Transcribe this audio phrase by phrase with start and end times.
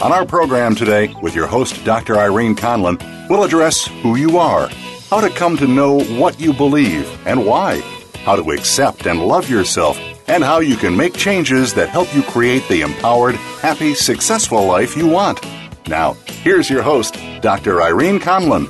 [0.00, 2.18] On our program today, with your host, Dr.
[2.18, 4.68] Irene Conlon, we'll address who you are,
[5.10, 7.80] how to come to know what you believe and why,
[8.24, 9.98] how to accept and love yourself,
[10.28, 14.96] and how you can make changes that help you create the empowered, happy, successful life
[14.96, 15.40] you want.
[15.88, 17.82] Now, here's your host, Dr.
[17.82, 18.68] Irene Conlon.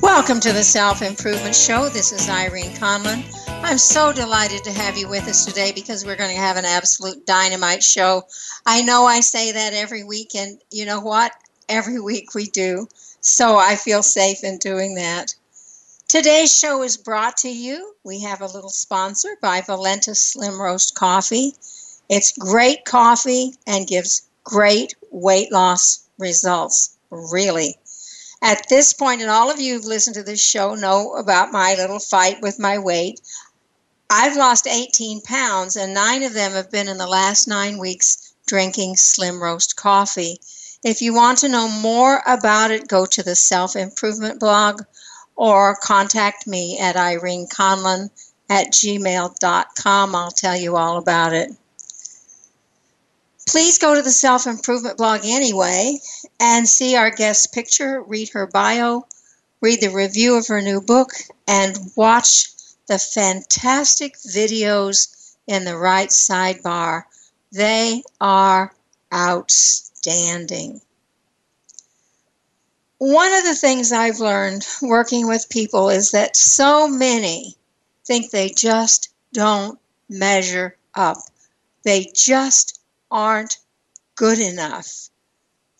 [0.00, 1.88] Welcome to the Self Improvement Show.
[1.88, 3.24] This is Irene Conlon.
[3.64, 6.64] I'm so delighted to have you with us today because we're going to have an
[6.64, 8.22] absolute dynamite show.
[8.64, 11.32] I know I say that every week, and you know what?
[11.68, 12.86] Every week we do.
[13.20, 15.34] So I feel safe in doing that.
[16.06, 17.94] Today's show is brought to you.
[18.04, 21.54] We have a little sponsor by Valenta Slim Roast Coffee.
[22.08, 27.76] It's great coffee and gives great weight loss results, really.
[28.40, 31.74] At this point, and all of you who've listened to this show know about my
[31.74, 33.20] little fight with my weight.
[34.08, 38.32] I've lost 18 pounds, and nine of them have been in the last nine weeks
[38.46, 40.40] drinking Slim Roast coffee.
[40.84, 44.82] If you want to know more about it, go to the Self Improvement blog
[45.34, 48.10] or contact me at ireneconlon
[48.48, 50.14] at gmail.com.
[50.14, 51.50] I'll tell you all about it.
[53.48, 55.98] Please go to the Self Improvement blog anyway
[56.38, 59.06] and see our guest's picture, read her bio,
[59.62, 61.12] read the review of her new book,
[61.46, 62.50] and watch
[62.88, 67.04] the fantastic videos in the right sidebar.
[67.50, 68.74] They are
[69.14, 70.82] outstanding.
[72.98, 77.56] One of the things I've learned working with people is that so many
[78.04, 79.78] think they just don't
[80.10, 81.16] measure up.
[81.82, 82.77] They just
[83.10, 83.58] aren't
[84.14, 85.10] good enough.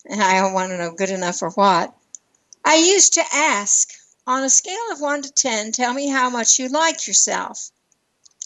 [0.05, 1.93] And I don't want to know good enough for what.
[2.65, 3.89] I used to ask
[4.27, 7.71] on a scale of 1 to 10, tell me how much you like yourself.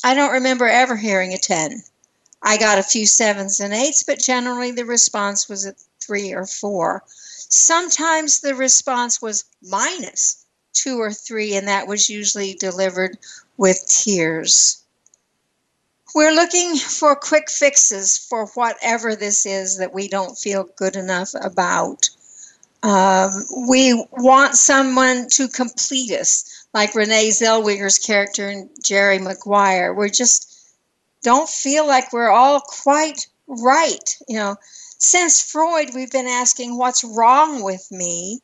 [0.04, 1.84] I don't remember ever hearing a 10.
[2.42, 6.46] I got a few sevens and eights, but generally the response was a 3 or
[6.46, 7.04] 4.
[7.08, 13.18] Sometimes the response was minus 2 or 3, and that was usually delivered
[13.58, 14.83] with tears.
[16.16, 21.32] We're looking for quick fixes for whatever this is that we don't feel good enough
[21.34, 22.08] about.
[22.84, 23.32] Um,
[23.68, 29.94] we want someone to complete us, like Renee Zellweger's character in Jerry Maguire.
[29.94, 30.54] We just
[31.24, 34.18] don't feel like we're all quite right.
[34.28, 34.56] You know,
[35.00, 38.40] since Freud, we've been asking, what's wrong with me?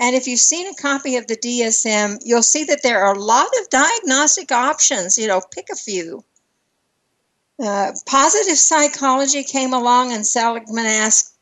[0.00, 3.22] And if you've seen a copy of the DSM, you'll see that there are a
[3.22, 5.18] lot of diagnostic options.
[5.18, 6.24] You know, pick a few.
[7.62, 11.32] Uh, positive psychology came along, and Seligman asked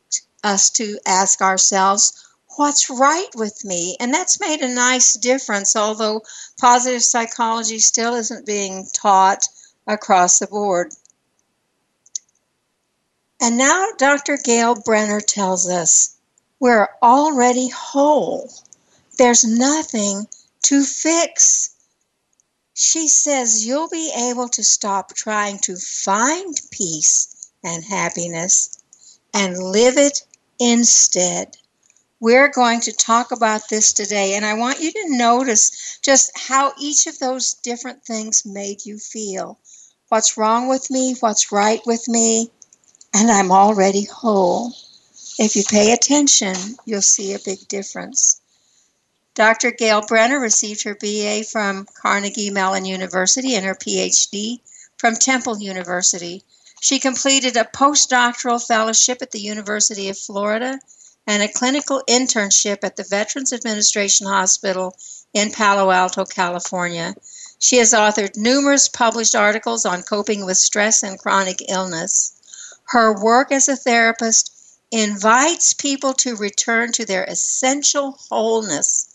[0.43, 2.27] us to ask ourselves,
[2.57, 3.95] what's right with me.
[3.99, 6.21] And that's made a nice difference, although
[6.59, 9.47] positive psychology still isn't being taught
[9.87, 10.93] across the board.
[13.41, 14.37] And now Dr.
[14.37, 16.15] Gail Brenner tells us
[16.59, 18.51] we're already whole.
[19.17, 20.27] There's nothing
[20.63, 21.71] to fix.
[22.81, 28.79] She says you'll be able to stop trying to find peace and happiness
[29.35, 30.23] and live it
[30.57, 31.57] instead.
[32.19, 36.73] We're going to talk about this today, and I want you to notice just how
[36.79, 39.59] each of those different things made you feel.
[40.09, 41.15] What's wrong with me?
[41.19, 42.49] What's right with me?
[43.13, 44.73] And I'm already whole.
[45.37, 48.40] If you pay attention, you'll see a big difference.
[49.33, 49.71] Dr.
[49.71, 54.59] Gail Brenner received her BA from Carnegie Mellon University and her PhD
[54.97, 56.43] from Temple University.
[56.81, 60.79] She completed a postdoctoral fellowship at the University of Florida
[61.25, 64.97] and a clinical internship at the Veterans Administration Hospital
[65.33, 67.15] in Palo Alto, California.
[67.57, 72.33] She has authored numerous published articles on coping with stress and chronic illness.
[72.85, 74.51] Her work as a therapist
[74.91, 79.07] invites people to return to their essential wholeness,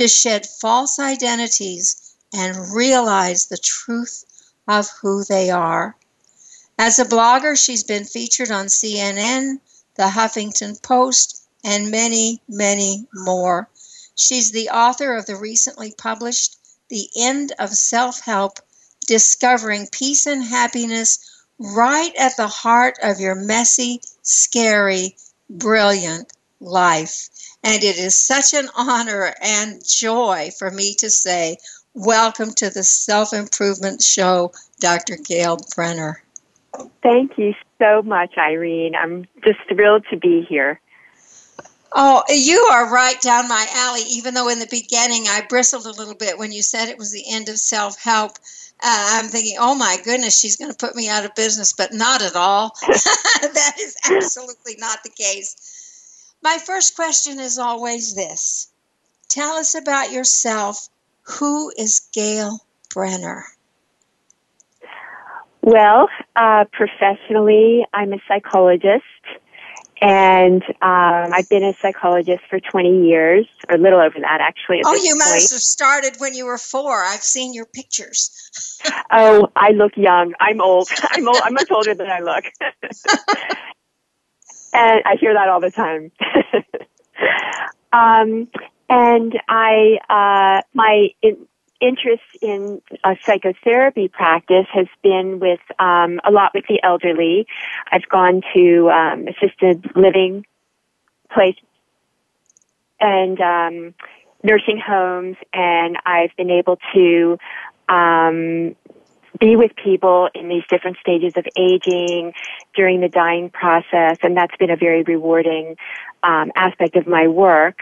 [0.00, 4.24] to shed false identities and realize the truth
[4.66, 5.94] of who they are.
[6.78, 9.60] As a blogger, she's been featured on CNN,
[9.96, 13.68] The Huffington Post, and many, many more.
[14.14, 16.56] She's the author of the recently published
[16.88, 18.58] The End of Self Help
[19.06, 21.18] Discovering Peace and Happiness
[21.58, 25.18] right at the heart of your messy, scary,
[25.50, 27.28] brilliant life.
[27.64, 31.56] And it is such an honor and joy for me to say,
[31.94, 35.16] Welcome to the Self Improvement Show, Dr.
[35.16, 36.22] Gail Brenner.
[37.02, 38.94] Thank you so much, Irene.
[38.94, 40.80] I'm just thrilled to be here.
[41.92, 45.98] Oh, you are right down my alley, even though in the beginning I bristled a
[45.98, 48.32] little bit when you said it was the end of self help.
[48.82, 51.92] Uh, I'm thinking, oh my goodness, she's going to put me out of business, but
[51.92, 52.72] not at all.
[52.86, 55.79] that is absolutely not the case.
[56.42, 58.70] My first question is always this
[59.28, 60.88] Tell us about yourself.
[61.38, 62.58] Who is Gail
[62.92, 63.44] Brenner?
[65.62, 69.04] Well, uh, professionally, I'm a psychologist.
[70.02, 74.80] And um, I've been a psychologist for 20 years, or a little over that, actually.
[74.82, 75.18] oh, you point.
[75.18, 77.04] must have started when you were four.
[77.04, 78.80] I've seen your pictures.
[79.12, 80.32] oh, I look young.
[80.40, 80.88] I'm old.
[81.10, 81.40] I'm old.
[81.44, 82.44] I'm much older than I look.
[84.72, 86.12] and I hear that all the time.
[87.92, 88.48] um,
[88.88, 91.46] and I, uh, my in,
[91.80, 97.46] interest in a psychotherapy practice has been with um, a lot with the elderly.
[97.90, 100.46] I've gone to um, assisted living
[101.32, 101.62] places
[103.00, 103.94] and um,
[104.42, 107.38] nursing homes, and I've been able to
[107.88, 108.76] um,
[109.38, 112.32] be with people in these different stages of aging
[112.74, 115.76] during the dying process, and that's been a very rewarding
[116.22, 117.78] um, aspect of my work.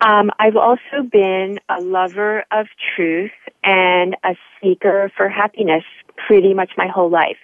[0.00, 3.32] Um, I've also been a lover of truth
[3.62, 5.84] and a seeker for happiness
[6.26, 7.38] pretty much my whole life.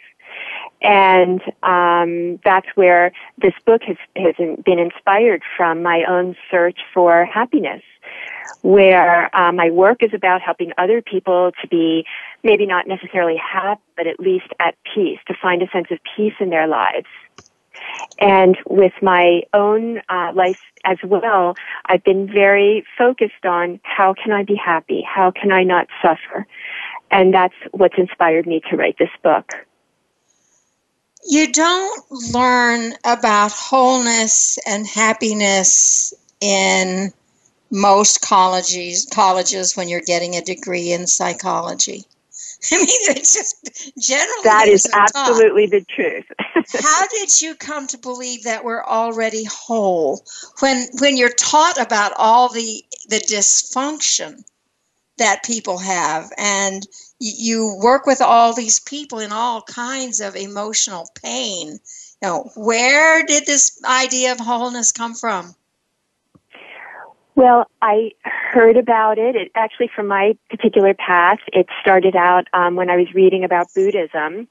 [0.82, 4.34] And um, that's where this book has, has
[4.64, 7.82] been inspired from my own search for happiness,
[8.62, 12.04] where uh, my work is about helping other people to be
[12.42, 16.34] maybe not necessarily happy, but at least at peace, to find a sense of peace
[16.40, 17.06] in their lives.
[18.18, 21.54] And with my own uh, life as well,
[21.86, 25.02] I've been very focused on how can I be happy?
[25.02, 26.46] How can I not suffer?
[27.10, 29.52] And that's what's inspired me to write this book.
[31.26, 37.12] You don't learn about wholeness and happiness in
[37.70, 42.04] most colleges colleges when you're getting a degree in psychology.
[42.72, 46.26] I mean, it's just generally that is absolutely the truth.
[46.82, 50.24] How did you come to believe that we're already whole
[50.60, 54.42] when when you're taught about all the the dysfunction
[55.18, 56.86] that people have and
[57.18, 61.78] you work with all these people in all kinds of emotional pain?
[62.22, 65.54] You know, where did this idea of wholeness come from?
[67.40, 69.34] Well, I heard about it.
[69.34, 73.72] It actually, from my particular path, it started out um, when I was reading about
[73.74, 74.46] Buddhism,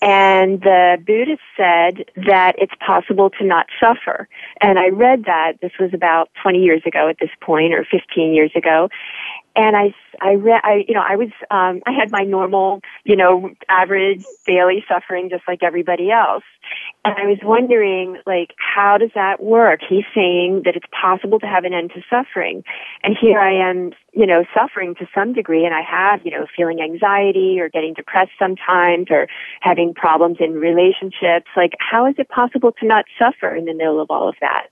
[0.00, 4.28] and the Buddhist said that it's possible to not suffer.
[4.60, 5.54] And I read that.
[5.60, 8.90] This was about 20 years ago at this point, or 15 years ago,
[9.56, 13.16] and I, I read, I, you know, I was, um, I had my normal, you
[13.16, 16.44] know, average daily suffering just like everybody else.
[17.04, 19.80] And I was wondering, like, how does that work?
[19.86, 22.62] He's saying that it's possible to have an end to suffering.
[23.02, 26.46] And here I am, you know, suffering to some degree and I have, you know,
[26.56, 29.26] feeling anxiety or getting depressed sometimes or
[29.60, 31.50] having problems in relationships.
[31.56, 34.68] Like, how is it possible to not suffer in the middle of all of that?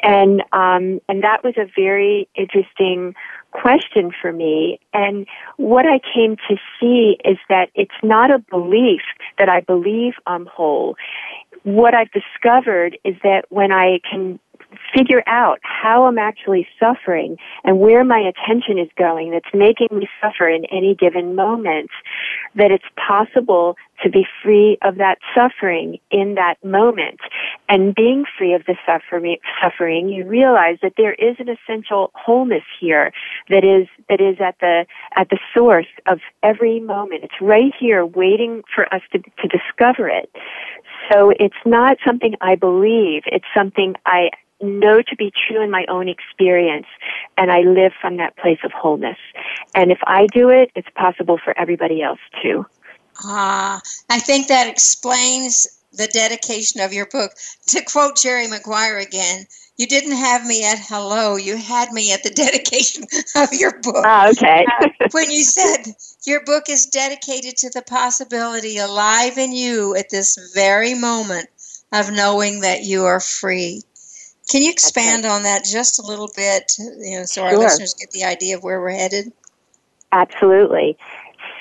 [0.00, 3.14] And, um, and that was a very interesting
[3.52, 4.78] question for me.
[4.92, 5.26] And
[5.56, 9.02] what I came to see is that it's not a belief
[9.38, 10.96] that I believe I'm whole.
[11.62, 14.38] What I've discovered is that when I can
[14.94, 20.08] figure out how I'm actually suffering and where my attention is going that's making me
[20.20, 21.90] suffer in any given moment,
[22.54, 27.20] that it's possible to be free of that suffering in that moment.
[27.68, 32.64] And being free of the suffering, suffering, you realize that there is an essential wholeness
[32.78, 33.12] here
[33.48, 37.24] that is, that is at the, at the source of every moment.
[37.24, 40.30] It's right here waiting for us to, to discover it.
[41.12, 43.22] So it's not something I believe.
[43.26, 46.86] It's something I know to be true in my own experience
[47.36, 49.18] and I live from that place of wholeness.
[49.74, 52.66] And if I do it, it's possible for everybody else too.
[53.24, 57.32] Ah, uh, I think that explains the dedication of your book.
[57.68, 59.46] To quote Jerry Maguire again,
[59.76, 61.36] You didn't have me at hello.
[61.36, 63.04] You had me at the dedication
[63.36, 64.04] of your book.
[64.06, 64.66] Oh, okay.
[65.12, 65.94] when you said
[66.26, 71.48] your book is dedicated to the possibility alive in you at this very moment
[71.92, 73.82] of knowing that you are free.
[74.48, 78.10] Can you expand on that just a little bit, you know, so our listeners get
[78.12, 79.32] the idea of where we're headed?
[80.12, 80.96] Absolutely.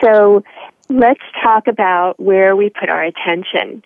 [0.01, 0.43] So
[0.89, 3.83] let's talk about where we put our attention.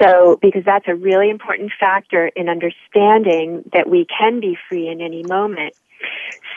[0.00, 5.00] So, because that's a really important factor in understanding that we can be free in
[5.00, 5.74] any moment.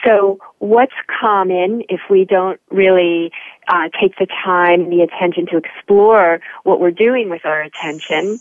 [0.04, 3.30] So, what's common if we don't really
[3.68, 8.40] uh, take the time and the attention to explore what we're doing with our attention?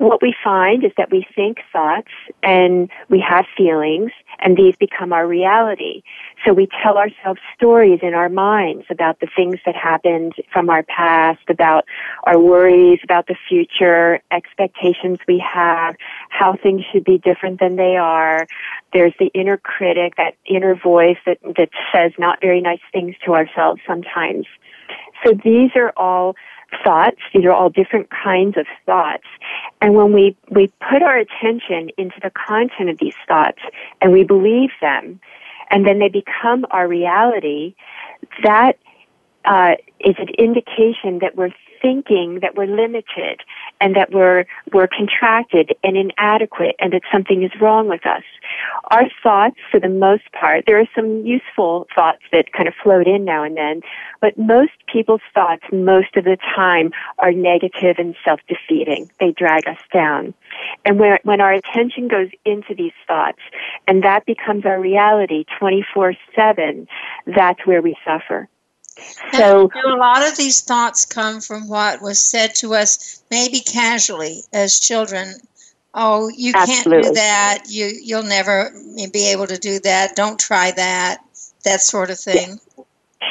[0.00, 2.08] What we find is that we think thoughts
[2.42, 6.02] and we have feelings and these become our reality.
[6.42, 10.82] So we tell ourselves stories in our minds about the things that happened from our
[10.84, 11.84] past, about
[12.24, 15.96] our worries, about the future, expectations we have,
[16.30, 18.46] how things should be different than they are.
[18.94, 23.34] There's the inner critic, that inner voice that, that says not very nice things to
[23.34, 24.46] ourselves sometimes.
[25.26, 26.36] So these are all
[26.84, 27.18] thoughts.
[27.34, 29.24] These are all different kinds of thoughts.
[29.80, 33.58] And when we, we put our attention into the content of these thoughts
[34.00, 35.20] and we believe them,
[35.70, 37.74] and then they become our reality,
[38.42, 38.78] that
[39.44, 43.40] uh, is an indication that we're thinking that we're limited
[43.80, 48.22] and that we're we're contracted and inadequate and that something is wrong with us.
[48.90, 53.06] Our thoughts, for the most part, there are some useful thoughts that kind of float
[53.06, 53.80] in now and then,
[54.20, 59.10] but most people's thoughts most of the time are negative and self-defeating.
[59.18, 60.34] They drag us down.
[60.84, 63.40] And when, when our attention goes into these thoughts
[63.86, 66.86] and that becomes our reality 24-7,
[67.26, 68.48] that's where we suffer.
[69.32, 74.42] So a lot of these thoughts come from what was said to us, maybe casually
[74.52, 75.34] as children.
[75.94, 77.02] Oh, you absolutely.
[77.02, 77.58] can't do that.
[77.68, 78.72] You you'll never
[79.12, 80.16] be able to do that.
[80.16, 81.18] Don't try that.
[81.64, 82.58] That sort of thing.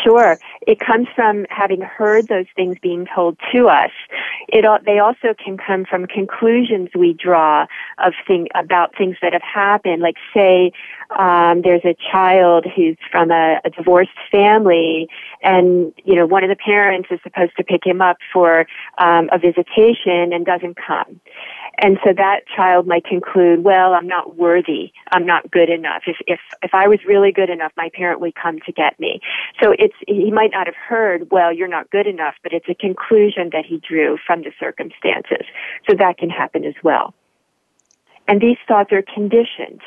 [0.03, 0.39] Sure.
[0.67, 3.89] It comes from having heard those things being told to us.
[4.48, 7.65] It, they also can come from conclusions we draw
[7.98, 10.01] of thing, about things that have happened.
[10.01, 10.72] Like say,
[11.17, 15.08] um, there's a child who's from a, a divorced family
[15.41, 18.67] and, you know, one of the parents is supposed to pick him up for,
[19.00, 21.19] um, a visitation and doesn't come.
[21.81, 24.91] And so that child might conclude, well, I'm not worthy.
[25.12, 26.03] I'm not good enough.
[26.07, 29.21] If, if, if I was really good enough, my parent would come to get me.
[29.63, 32.75] So it's, he might not have heard, well, you're not good enough, but it's a
[32.75, 35.45] conclusion that he drew from the circumstances.
[35.89, 37.13] So that can happen as well.
[38.27, 39.81] And these thoughts are conditioned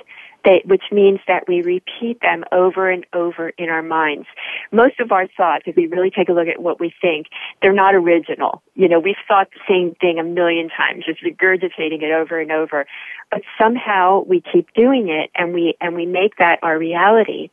[0.64, 4.26] which means that we repeat them over and over in our minds.
[4.70, 7.26] Most of our thoughts, if we really take a look at what we think,
[7.60, 8.62] they're not original.
[8.74, 12.52] You know, we've thought the same thing a million times, just regurgitating it over and
[12.52, 12.86] over.
[13.30, 17.50] But somehow we keep doing it and we, and we make that our reality.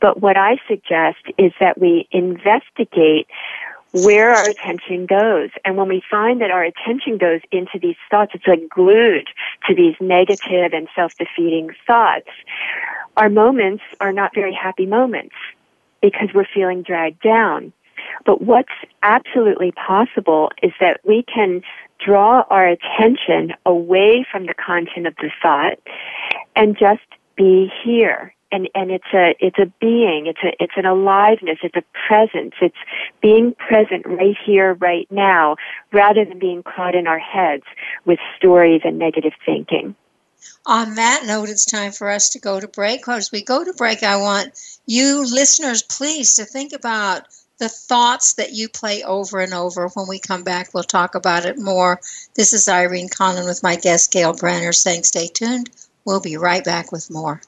[0.00, 3.26] But what I suggest is that we investigate
[3.92, 5.50] where our attention goes.
[5.64, 9.26] And when we find that our attention goes into these thoughts, it's like glued
[9.68, 12.28] to these negative and self-defeating thoughts.
[13.16, 15.34] Our moments are not very happy moments
[16.00, 17.72] because we're feeling dragged down.
[18.24, 18.68] But what's
[19.02, 21.62] absolutely possible is that we can
[22.04, 25.78] draw our attention away from the content of the thought
[26.56, 27.02] and just
[27.36, 31.76] be here and and it's a it's a being it's a it's an aliveness it's
[31.76, 32.76] a presence it's
[33.20, 35.56] being present right here right now
[35.92, 37.64] rather than being caught in our heads
[38.04, 39.94] with stories and negative thinking.
[40.66, 43.06] On that note it's time for us to go to break.
[43.08, 44.52] As we go to break i want
[44.86, 47.22] you listeners please to think about
[47.58, 49.88] the thoughts that you play over and over.
[49.88, 52.00] When we come back we'll talk about it more.
[52.34, 55.70] This is irene conlon with my guest gail brenner saying stay tuned.
[56.04, 57.42] We'll be right back with more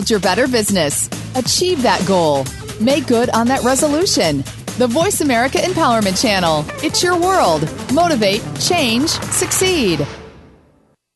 [0.00, 1.10] Build your better business.
[1.34, 2.46] Achieve that goal.
[2.80, 4.38] Make good on that resolution.
[4.78, 6.64] The Voice America Empowerment Channel.
[6.82, 7.68] It's your world.
[7.92, 10.06] Motivate, change, succeed.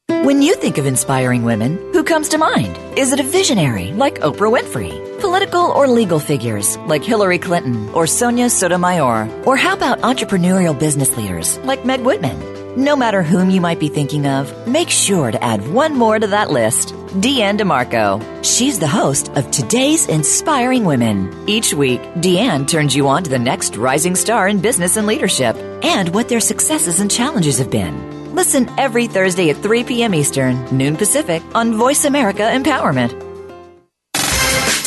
[0.09, 2.79] When you think of inspiring women, who comes to mind?
[2.99, 5.19] Is it a visionary like Oprah Winfrey?
[5.19, 9.31] Political or legal figures like Hillary Clinton or Sonia Sotomayor?
[9.47, 12.54] Or how about entrepreneurial business leaders like Meg Whitman?
[12.77, 16.27] No matter whom you might be thinking of, make sure to add one more to
[16.27, 16.89] that list
[17.21, 18.45] Deanne DeMarco.
[18.45, 21.33] She's the host of Today's Inspiring Women.
[21.49, 25.55] Each week, Deanne turns you on to the next rising star in business and leadership
[25.85, 28.35] and what their successes and challenges have been.
[28.35, 30.13] Listen every Thursday at 3 p.m.
[30.13, 33.13] Eastern, noon Pacific on Voice America Empowerment.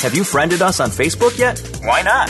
[0.01, 1.57] Have you friended us on Facebook yet?
[1.81, 2.29] Why not?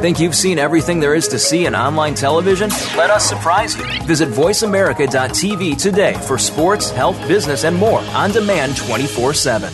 [0.00, 2.70] Think you've seen everything there is to see in online television?
[2.96, 3.84] Let us surprise you.
[4.04, 9.70] Visit VoiceAmerica.tv today for sports, health, business, and more on demand 24 7.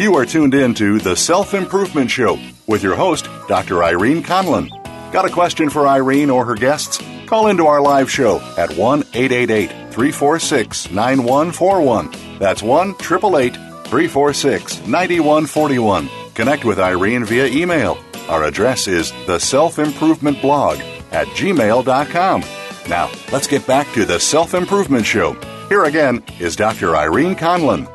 [0.00, 3.84] You are tuned in to The Self Improvement Show with your host, Dr.
[3.84, 4.70] Irene Conlon.
[5.12, 6.98] Got a question for Irene or her guests?
[7.26, 12.29] Call into our live show at 1 888 346 9141.
[12.40, 13.54] That's 1 888
[13.84, 16.08] 346 9141.
[16.32, 17.98] Connect with Irene via email.
[18.30, 20.80] Our address is the self improvement blog
[21.12, 22.40] at gmail.com.
[22.88, 25.34] Now, let's get back to the Self Improvement Show.
[25.68, 26.96] Here again is Dr.
[26.96, 27.86] Irene Conlon.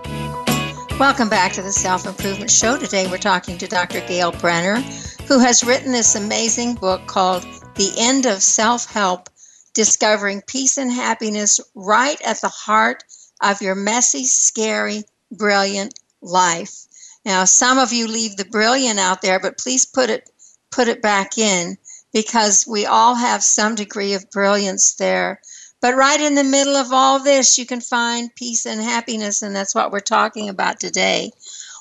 [1.00, 2.78] Welcome back to the Self Improvement Show.
[2.78, 4.02] Today we're talking to Dr.
[4.02, 4.80] Gail Brenner,
[5.28, 7.42] who has written this amazing book called
[7.78, 9.28] The End of Self Help
[9.74, 13.04] Discovering Peace and Happiness Right at the Heart
[13.42, 16.86] of Your Messy, Scary, Brilliant Life.
[17.26, 20.30] Now, some of you leave the brilliant out there, but please put it
[20.72, 21.78] put it back in
[22.14, 25.42] because we all have some degree of brilliance there.
[25.82, 29.56] But right in the middle of all this, you can find peace and happiness, and
[29.56, 31.32] that's what we're talking about today.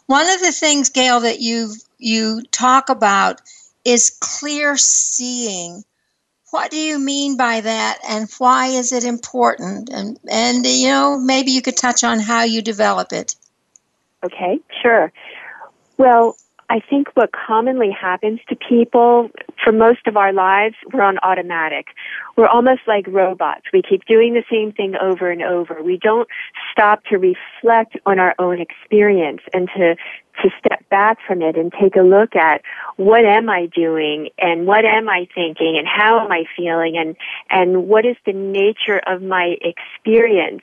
[0.07, 3.41] One of the things, Gail, that you you talk about
[3.85, 5.85] is clear seeing.
[6.55, 9.91] What do you mean by that, and why is it important?
[9.91, 13.35] And and you know, maybe you could touch on how you develop it.
[14.23, 15.11] Okay, sure.
[15.97, 16.37] Well,
[16.71, 19.33] I think what commonly happens to people
[19.65, 21.89] for most of our lives, we're on automatic.
[22.37, 23.63] We're almost like robots.
[23.73, 25.83] We keep doing the same thing over and over.
[25.83, 26.29] We don't
[26.73, 29.97] stop to reflect on our own experience and to
[30.43, 32.61] to step back from it and take a look at
[32.97, 37.17] what am I doing and what am I thinking and how am I feeling and
[37.51, 40.63] and what is the nature of my experience.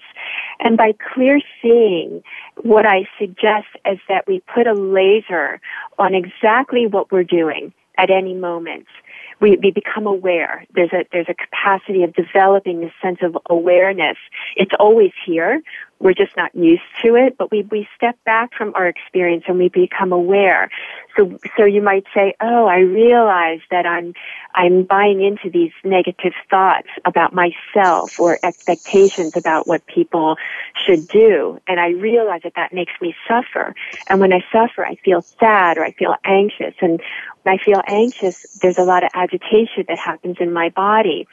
[0.59, 2.21] And by clear seeing,
[2.61, 5.61] what I suggest is that we put a laser
[5.97, 8.87] on exactly what we're doing at any moment.
[9.41, 10.65] We, we become aware.
[10.73, 14.17] There's a, there's a capacity of developing this sense of awareness.
[14.55, 15.61] It's always here.
[16.01, 19.57] We're just not used to it, but we, we step back from our experience and
[19.57, 20.69] we become aware.
[21.15, 24.13] So, so you might say, oh, I realize that I'm,
[24.55, 30.37] I'm buying into these negative thoughts about myself or expectations about what people
[30.85, 31.59] should do.
[31.67, 33.75] And I realize that that makes me suffer.
[34.07, 36.73] And when I suffer, I feel sad or I feel anxious.
[36.81, 37.01] And
[37.43, 41.27] when I feel anxious, there's a lot of agitation that happens in my body.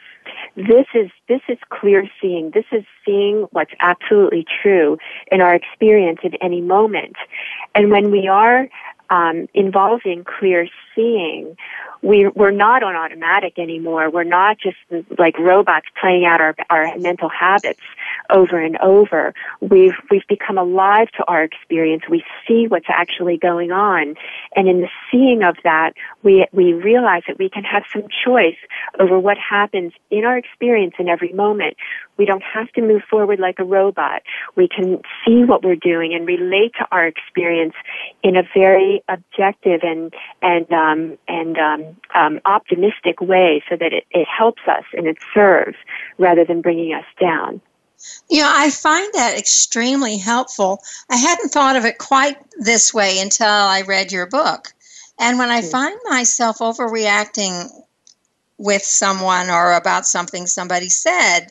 [0.57, 2.51] This is, this is clear seeing.
[2.53, 4.99] This is seeing what's absolutely true
[5.31, 7.17] in our experience at any moment.
[7.75, 8.69] And when we are
[9.11, 11.57] um, involving clear seeing,
[12.03, 14.11] we, we're not on automatic anymore.
[14.11, 14.77] We're not just
[15.19, 17.81] like robots playing out our, our mental habits
[18.31, 19.35] over and over.
[19.61, 22.05] We've, we've become alive to our experience.
[22.09, 24.15] We see what's actually going on.
[24.55, 28.59] And in the seeing of that, we, we realize that we can have some choice
[28.99, 31.77] over what happens in our experience in every moment.
[32.17, 34.23] We don't have to move forward like a robot.
[34.57, 37.75] We can see what we're doing and relate to our experience
[38.23, 43.93] in a very objective and, and, uh, um, and, um, um, optimistic way so that
[43.93, 45.77] it, it helps us and it serves
[46.19, 47.61] rather than bringing us down.
[48.31, 50.81] You know, I find that extremely helpful.
[51.11, 54.73] I hadn't thought of it quite this way until I read your book.
[55.19, 55.69] And when I hmm.
[55.69, 57.69] find myself overreacting
[58.57, 61.49] with someone or about something somebody said,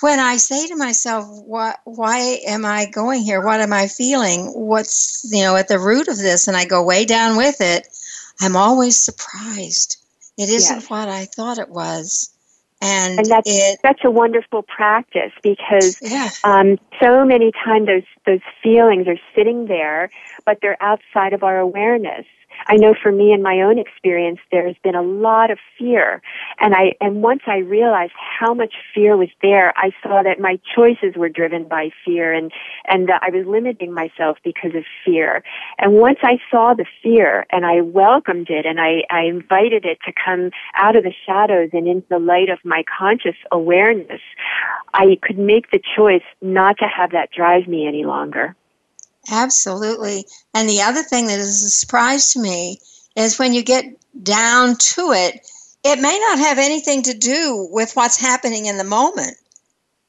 [0.00, 3.44] when I say to myself, what, why am I going here?
[3.44, 4.46] What am I feeling?
[4.46, 6.48] What's, you know, at the root of this?
[6.48, 7.86] And I go way down with it.
[8.40, 9.96] I'm always surprised.
[10.38, 10.90] It isn't yes.
[10.90, 12.30] what I thought it was.
[12.82, 16.30] And, and that's it, such a wonderful practice because yeah.
[16.44, 20.10] um, so many times those those feelings are sitting there,
[20.46, 22.24] but they're outside of our awareness.
[22.66, 26.22] I know for me in my own experience, there's been a lot of fear.
[26.58, 30.58] And I, and once I realized how much fear was there, I saw that my
[30.74, 32.52] choices were driven by fear and,
[32.86, 35.42] and that I was limiting myself because of fear.
[35.78, 39.98] And once I saw the fear and I welcomed it and I, I invited it
[40.06, 44.20] to come out of the shadows and into the light of my conscious awareness,
[44.94, 48.56] I could make the choice not to have that drive me any longer.
[49.28, 50.26] Absolutely.
[50.54, 52.78] And the other thing that is a surprise to me
[53.16, 53.84] is when you get
[54.22, 55.46] down to it,
[55.84, 59.36] it may not have anything to do with what's happening in the moment,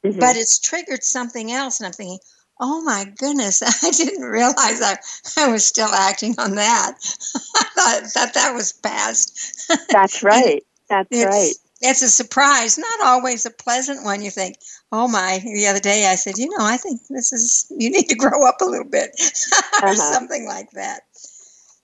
[0.04, 0.18] mm-hmm.
[0.18, 1.80] but it's triggered something else.
[1.80, 2.18] And I'm thinking,
[2.60, 4.96] oh my goodness, I didn't realize I,
[5.36, 6.92] I was still acting on that.
[7.56, 9.70] I thought that that was past.
[9.90, 10.62] That's right.
[10.88, 11.54] That's right.
[11.82, 14.22] It's a surprise, not always a pleasant one.
[14.22, 14.56] You think,
[14.92, 18.08] oh my, the other day I said, you know, I think this is, you need
[18.08, 19.10] to grow up a little bit,
[19.82, 19.94] or uh-huh.
[19.94, 21.02] something like that.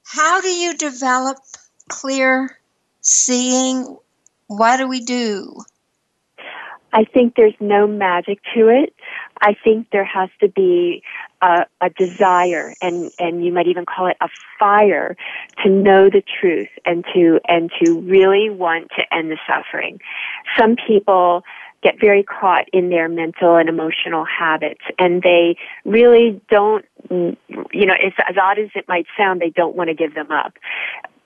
[0.05, 1.39] How do you develop
[1.89, 2.57] clear
[3.01, 3.99] seeing?
[4.47, 5.63] What do we do?
[6.93, 8.95] I think there's no magic to it.
[9.41, 11.03] I think there has to be
[11.43, 15.17] a, a, desire, and and you might even call it a fire,
[15.63, 20.01] to know the truth and to and to really want to end the suffering.
[20.59, 21.45] Some people
[21.83, 26.85] get very caught in their mental and emotional habits, and they really don't.
[27.11, 27.37] You
[27.87, 30.55] know, it's as odd as it might sound, they don't want to give them up,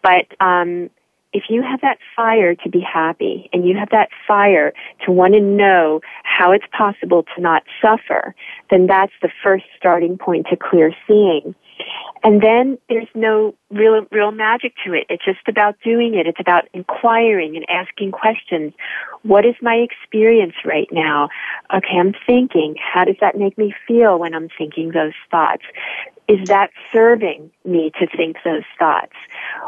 [0.03, 0.27] but.
[0.41, 0.91] um
[1.33, 4.73] if you have that fire to be happy and you have that fire
[5.05, 8.35] to want to know how it's possible to not suffer,
[8.71, 11.55] then that's the first starting point to clear seeing.
[12.23, 15.07] And then there's no real, real magic to it.
[15.09, 16.27] It's just about doing it.
[16.27, 18.75] It's about inquiring and asking questions.
[19.23, 21.31] What is my experience right now?
[21.75, 22.77] Okay, I'm thinking.
[22.79, 25.65] How does that make me feel when I'm thinking those thoughts?
[26.29, 29.13] is that serving me to think those thoughts?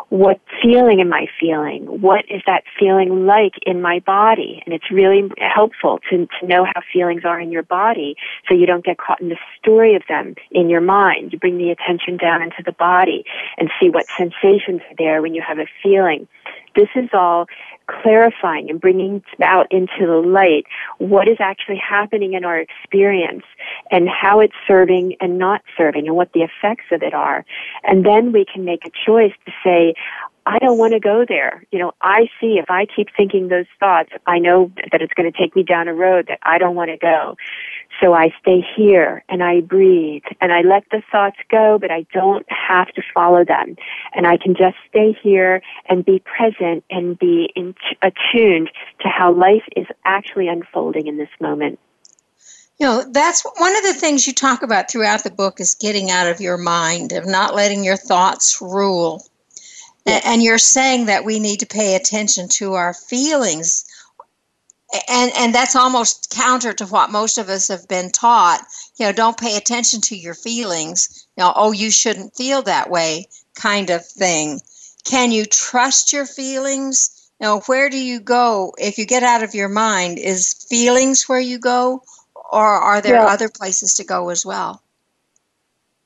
[0.08, 1.84] What feeling am I feeling?
[2.00, 4.62] What is that feeling like in my body?
[4.64, 8.16] And it's really helpful to, to know how feelings are in your body
[8.48, 11.32] so you don't get caught in the story of them in your mind.
[11.32, 13.24] You bring the attention down into the body
[13.58, 16.28] and see what sensations are there when you have a feeling.
[16.74, 17.46] This is all
[17.86, 20.64] clarifying and bringing out into the light
[20.98, 23.44] what is actually happening in our experience
[23.90, 27.44] and how it's serving and not serving and what the effects of it are.
[27.86, 29.94] And then we can make a choice to say,
[30.46, 31.64] I don't want to go there.
[31.70, 35.30] You know, I see if I keep thinking those thoughts, I know that it's going
[35.30, 37.36] to take me down a road that I don't want to go.
[38.02, 42.06] So I stay here and I breathe and I let the thoughts go, but I
[42.12, 43.76] don't have to follow them.
[44.14, 48.70] And I can just stay here and be present and be in, attuned
[49.00, 51.78] to how life is actually unfolding in this moment.
[52.78, 56.10] You know, that's one of the things you talk about throughout the book is getting
[56.10, 59.24] out of your mind, of not letting your thoughts rule.
[60.06, 63.84] And you're saying that we need to pay attention to our feelings.
[65.08, 68.66] And and that's almost counter to what most of us have been taught.
[68.96, 71.26] You know don't pay attention to your feelings.
[71.36, 74.60] You know oh you shouldn't feel that way kind of thing.
[75.04, 77.30] Can you trust your feelings?
[77.40, 80.18] You know where do you go if you get out of your mind?
[80.18, 82.02] Is feelings where you go
[82.54, 83.26] or are there yeah.
[83.26, 84.80] other places to go as well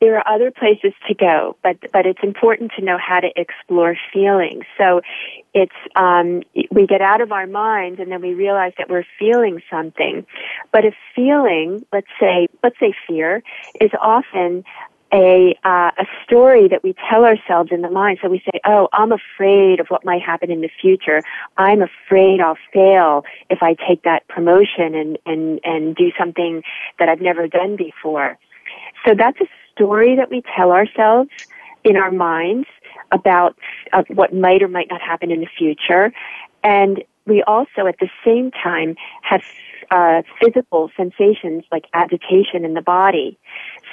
[0.00, 3.96] there are other places to go, but but it's important to know how to explore
[4.12, 4.64] feelings.
[4.76, 5.00] So
[5.54, 9.60] it's um, we get out of our minds and then we realize that we're feeling
[9.68, 10.24] something.
[10.72, 13.42] But a feeling, let's say, let's say fear,
[13.80, 14.64] is often
[15.12, 18.18] a uh, a story that we tell ourselves in the mind.
[18.22, 21.22] So we say, "Oh, I'm afraid of what might happen in the future.
[21.56, 26.62] I'm afraid I'll fail if I take that promotion and and and do something
[26.98, 28.38] that I've never done before."
[29.06, 31.30] So that's a story that we tell ourselves
[31.84, 32.68] in our minds
[33.12, 33.56] about
[33.92, 36.12] uh, what might or might not happen in the future.
[36.62, 39.42] And we also, at the same time, have
[39.90, 43.38] uh, physical sensations like agitation in the body.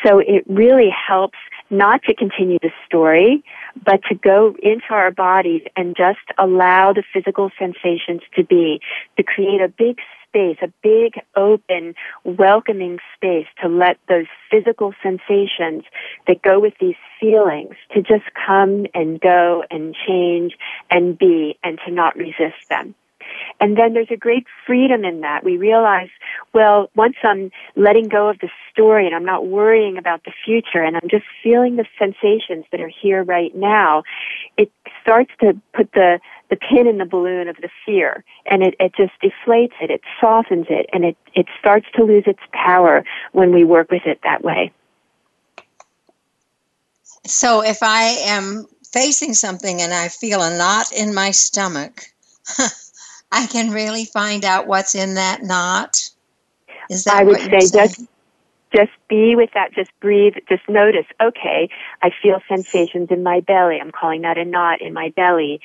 [0.04, 1.38] So it really helps
[1.70, 3.44] not to continue the story,
[3.84, 8.82] but to go into our bodies and just allow the physical sensations to be,
[9.18, 15.84] to create a big space, a big, open, welcoming space to let those physical sensations
[16.28, 20.54] that go with these feelings to just come and go and change
[20.92, 22.94] and be and to not resist them.
[23.60, 25.44] And then there's a great freedom in that.
[25.44, 26.10] We realize,
[26.54, 30.84] well, once I'm letting go of the story and I'm not worrying about the future
[30.84, 34.04] and I'm just feeling the sensations that are here right now,
[34.58, 34.72] it
[35.02, 36.20] starts to put the,
[36.50, 40.02] the pin in the balloon of the fear and it, it just deflates it, it
[40.20, 44.20] softens it, and it, it starts to lose its power when we work with it
[44.24, 44.72] that way.
[47.26, 52.06] So if I am facing something and I feel a knot in my stomach,
[53.36, 56.10] I can really find out what's in that knot.
[56.90, 58.06] Is that I would say just
[58.74, 59.74] just be with that.
[59.74, 60.36] Just breathe.
[60.48, 61.06] Just notice.
[61.22, 61.70] Okay,
[62.02, 63.78] I feel sensations in my belly.
[63.82, 65.60] I'm calling that a knot in my belly.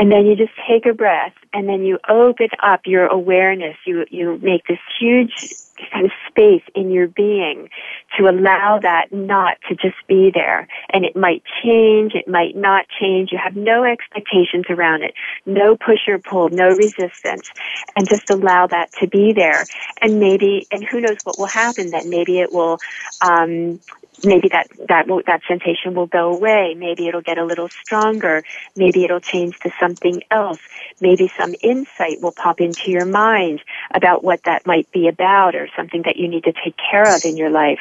[0.00, 3.76] And then you just take a breath and then you open up your awareness.
[3.84, 5.52] You, you make this huge
[5.92, 7.68] kind of space in your being
[8.16, 10.68] to allow that knot to just be there.
[10.88, 13.30] And it might change, it might not change.
[13.30, 15.12] You have no expectations around it,
[15.44, 17.50] no push or pull, no resistance,
[17.94, 19.66] and just allow that to be there.
[20.00, 22.08] And maybe, and who knows what will happen then?
[22.08, 22.78] Maybe it will,
[23.20, 23.80] um,
[24.24, 26.74] maybe that that will, that sensation will go away.
[26.76, 28.42] Maybe it'll get a little stronger.
[28.76, 30.60] Maybe it'll change to something else.
[31.00, 33.60] Maybe some insight will pop into your mind
[33.92, 37.24] about what that might be about or something that you need to take care of
[37.24, 37.80] in your life.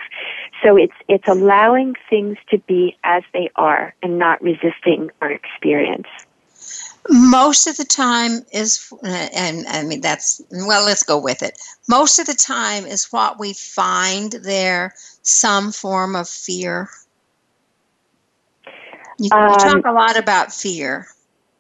[0.63, 6.07] So it's it's allowing things to be as they are and not resisting our experience
[7.09, 11.57] most of the time is and i mean that's well let's go with it.
[11.87, 16.89] Most of the time is what we find there some form of fear.
[19.17, 21.07] You, um, you talk a lot about fear.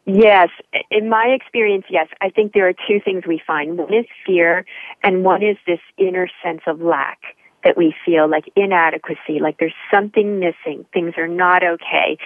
[0.05, 0.49] Yes.
[0.91, 2.07] In my experience yes.
[2.21, 3.77] I think there are two things we find.
[3.77, 4.65] One is fear
[5.03, 7.19] and one is this inner sense of lack
[7.63, 12.17] that we feel like inadequacy, like there's something missing, things are not okay.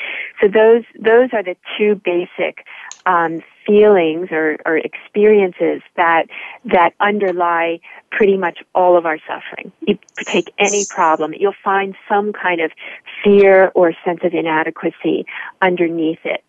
[0.42, 2.66] So those those are the two basic
[3.06, 6.26] um, feelings or, or experiences that
[6.66, 7.80] that underlie
[8.12, 9.72] pretty much all of our suffering.
[9.82, 12.72] You take any problem, you'll find some kind of
[13.24, 15.26] fear or sense of inadequacy
[15.62, 16.44] underneath it.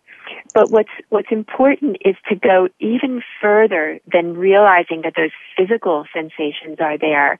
[0.53, 6.77] But what's what's important is to go even further than realizing that those physical sensations
[6.79, 7.37] are there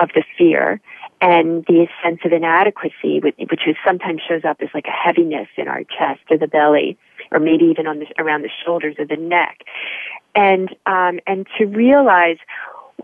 [0.00, 0.80] of the fear
[1.20, 5.82] and the sense of inadequacy, which sometimes shows up as like a heaviness in our
[5.84, 6.96] chest or the belly,
[7.30, 9.58] or maybe even on the, around the shoulders or the neck,
[10.34, 12.38] and um, and to realize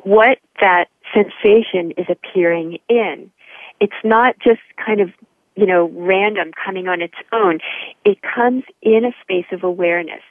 [0.02, 3.30] what that sensation is appearing in.
[3.80, 5.10] It's not just kind of
[5.56, 7.60] you know, random coming on its own.
[8.04, 10.22] It comes in a space of awareness.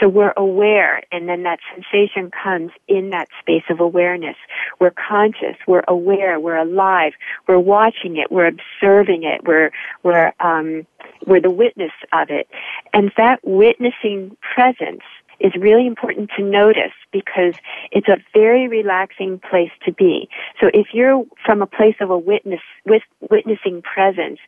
[0.00, 4.36] So we're aware, and then that sensation comes in that space of awareness.
[4.80, 7.12] We're conscious, we're aware, we're alive,
[7.46, 9.70] we're watching it, we're observing it, we're,
[10.02, 10.86] we're, um,
[11.26, 12.48] we're the witness of it.
[12.92, 15.02] And that witnessing presence
[15.42, 17.54] is really important to notice because
[17.90, 20.28] it's a very relaxing place to be.
[20.60, 24.38] So if you're from a place of a witness, with witnessing presence,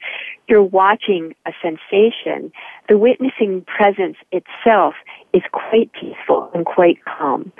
[0.48, 2.52] you're watching a sensation,
[2.88, 4.94] the witnessing presence itself
[5.32, 7.52] is quite peaceful and quite calm.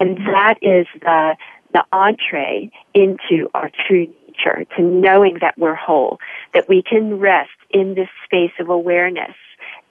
[0.00, 1.36] And that is the,
[1.72, 6.18] the entree into our true nature, to knowing that we're whole,
[6.54, 9.34] that we can rest in this space of awareness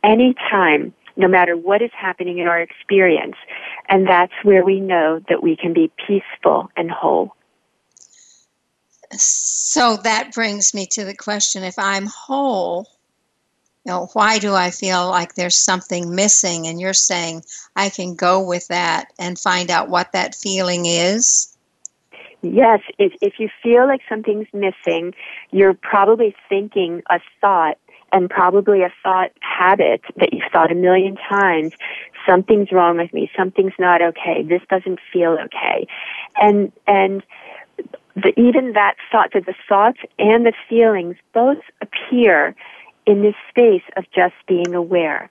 [0.03, 3.35] anytime no matter what is happening in our experience.
[3.89, 7.35] And that's where we know that we can be peaceful and whole.
[9.11, 12.87] So that brings me to the question if I'm whole,
[13.85, 16.67] you know, why do I feel like there's something missing?
[16.67, 17.43] And you're saying
[17.75, 21.57] I can go with that and find out what that feeling is?
[22.41, 25.13] Yes, if, if you feel like something's missing,
[25.51, 27.77] you're probably thinking a thought
[28.11, 31.73] and probably a thought habit that you've thought a million times
[32.25, 35.87] something's wrong with me something's not okay this doesn't feel okay.
[36.35, 37.23] And and
[38.15, 42.55] the, even that thought that the thoughts and the feelings both appear
[43.05, 45.29] in this space of just being aware.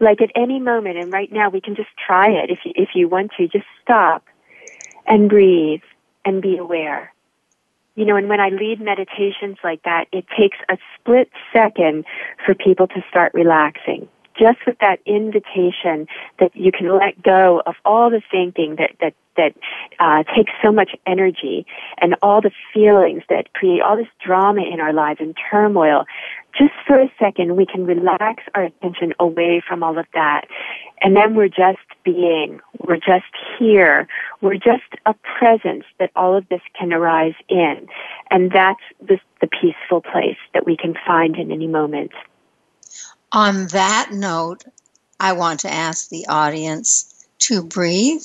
[0.00, 2.90] Like at any moment and right now we can just try it if you, if
[2.94, 4.24] you want to just stop
[5.06, 5.82] and breathe
[6.24, 7.12] and be aware
[7.98, 12.04] you know, and when I lead meditations like that, it takes a split second
[12.46, 14.08] for people to start relaxing.
[14.38, 16.06] Just with that invitation
[16.38, 19.54] that you can let go of all the thinking that, that, that
[19.98, 21.66] uh, takes so much energy
[22.00, 26.04] and all the feelings that create all this drama in our lives and turmoil
[26.58, 30.46] just for a second, we can relax our attention away from all of that.
[31.00, 32.60] And then we're just being.
[32.80, 34.08] We're just here.
[34.40, 37.86] We're just a presence that all of this can arise in.
[38.30, 42.10] And that's the, the peaceful place that we can find in any moment.
[43.32, 44.64] On that note,
[45.20, 48.24] I want to ask the audience to breathe,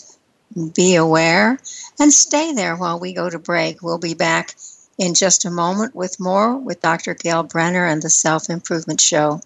[0.74, 1.60] be aware,
[2.00, 3.82] and stay there while we go to break.
[3.82, 4.56] We'll be back
[4.98, 7.16] in just a moment with more with Dr.
[7.16, 9.42] Gail Brenner and the Self Improvement Show.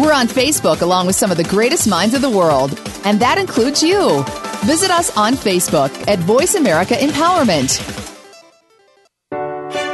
[0.00, 3.36] We're on Facebook along with some of the greatest minds of the world, and that
[3.36, 4.24] includes you.
[4.64, 7.78] Visit us on Facebook at Voice America Empowerment.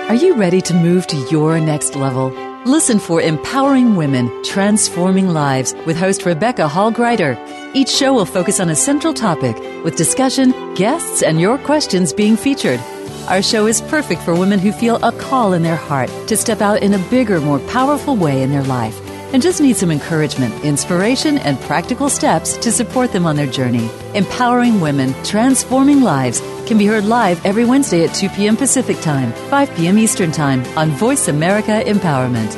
[0.08, 2.30] Are you ready to move to your next level?
[2.64, 7.36] Listen for Empowering Women, Transforming Lives with host Rebecca Hall Gruyter.
[7.74, 12.36] Each show will focus on a central topic with discussion, guests, and your questions being
[12.36, 12.80] featured.
[13.28, 16.62] Our show is perfect for women who feel a call in their heart to step
[16.62, 19.03] out in a bigger, more powerful way in their life
[19.34, 23.90] and just need some encouragement, inspiration, and practical steps to support them on their journey.
[24.14, 28.56] Empowering Women, Transforming Lives can be heard live every Wednesday at 2 p.m.
[28.56, 29.98] Pacific Time, 5 p.m.
[29.98, 32.54] Eastern Time on Voice America Empowerment.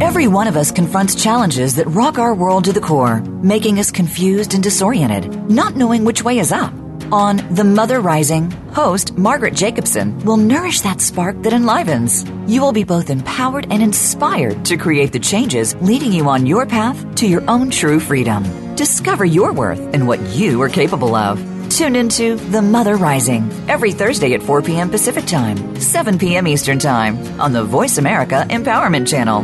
[0.00, 3.90] Every one of us confronts challenges that rock our world to the core, making us
[3.90, 6.72] confused and disoriented, not knowing which way is up.
[7.12, 12.24] On The Mother Rising, host Margaret Jacobson will nourish that spark that enlivens.
[12.46, 16.66] You will be both empowered and inspired to create the changes leading you on your
[16.66, 18.44] path to your own true freedom.
[18.76, 21.40] Discover your worth and what you are capable of.
[21.68, 24.88] Tune into The Mother Rising every Thursday at 4 p.m.
[24.88, 26.46] Pacific Time, 7 p.m.
[26.46, 29.42] Eastern Time on the Voice America Empowerment Channel.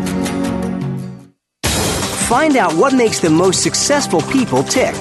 [2.28, 4.94] Find out what makes the most successful people tick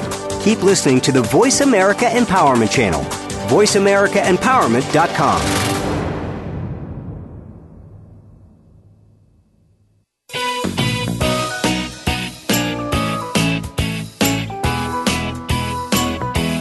[0.45, 3.01] keep listening to the Voice America Empowerment Channel.
[3.49, 5.41] VoiceAmericaEmpowerment.com.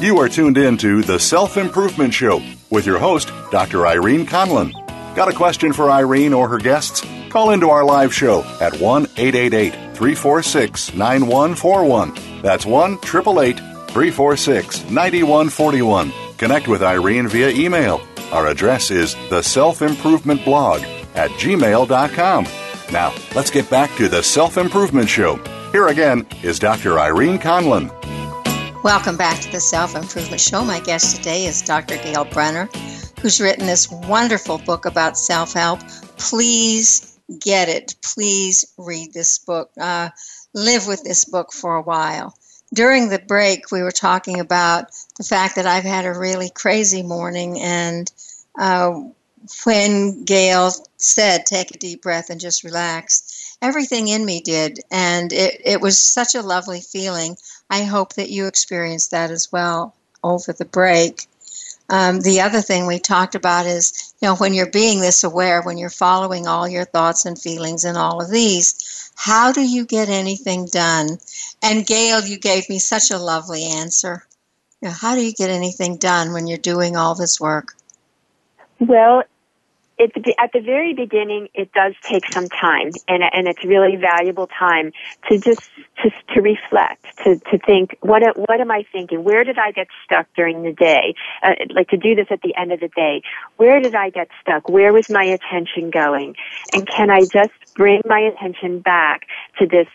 [0.02, 3.86] You are tuned in to The Self Improvement Show with your host, Dr.
[3.86, 4.72] Irene Conlon.
[5.14, 7.04] Got a question for Irene or her guests?
[7.28, 12.14] Call into our live show at 1 888 346 9141.
[12.42, 16.12] That's 1 888 346 9141.
[16.37, 18.00] Connect with Irene via email.
[18.33, 20.83] Our address is the self improvement blog
[21.14, 22.46] at gmail.com.
[22.92, 25.37] Now, let's get back to the Self Improvement Show.
[25.70, 26.98] Here again is Dr.
[26.98, 27.88] Irene Conlon.
[28.83, 30.64] Welcome back to the Self Improvement Show.
[30.64, 31.96] My guest today is Dr.
[31.98, 32.68] Gail Brenner,
[33.22, 35.78] who's written this wonderful book about self help.
[36.18, 37.94] Please get it.
[38.02, 39.70] Please read this book.
[39.80, 40.11] Uh,
[40.52, 42.35] live with this book for a while
[42.74, 47.02] during the break, we were talking about the fact that I've had a really crazy
[47.02, 48.10] morning, and
[48.58, 49.00] uh,
[49.64, 55.32] when Gail said, "Take a deep breath and just relax," everything in me did, and
[55.32, 57.37] it, it was such a lovely feeling.
[57.70, 61.28] I hope that you experienced that as well over the break.
[61.90, 65.60] Um, the other thing we talked about is, you know, when you're being this aware,
[65.62, 69.84] when you're following all your thoughts and feelings and all of these, how do you
[69.84, 71.18] get anything done?
[71.64, 74.27] And Gail, you gave me such a lovely answer.
[74.83, 77.72] You know, how do you get anything done when you're doing all this work?
[78.79, 79.22] Well,
[79.96, 84.46] it, at the very beginning, it does take some time, and and it's really valuable
[84.46, 84.92] time
[85.31, 85.62] to just
[86.03, 89.24] to to reflect, to to think what what am I thinking?
[89.24, 91.14] Where did I get stuck during the day?
[91.42, 93.22] Uh, like to do this at the end of the day.
[93.57, 94.68] Where did I get stuck?
[94.68, 96.37] Where was my attention going?
[96.74, 99.29] And can I just bring my attention back
[99.61, 99.88] to this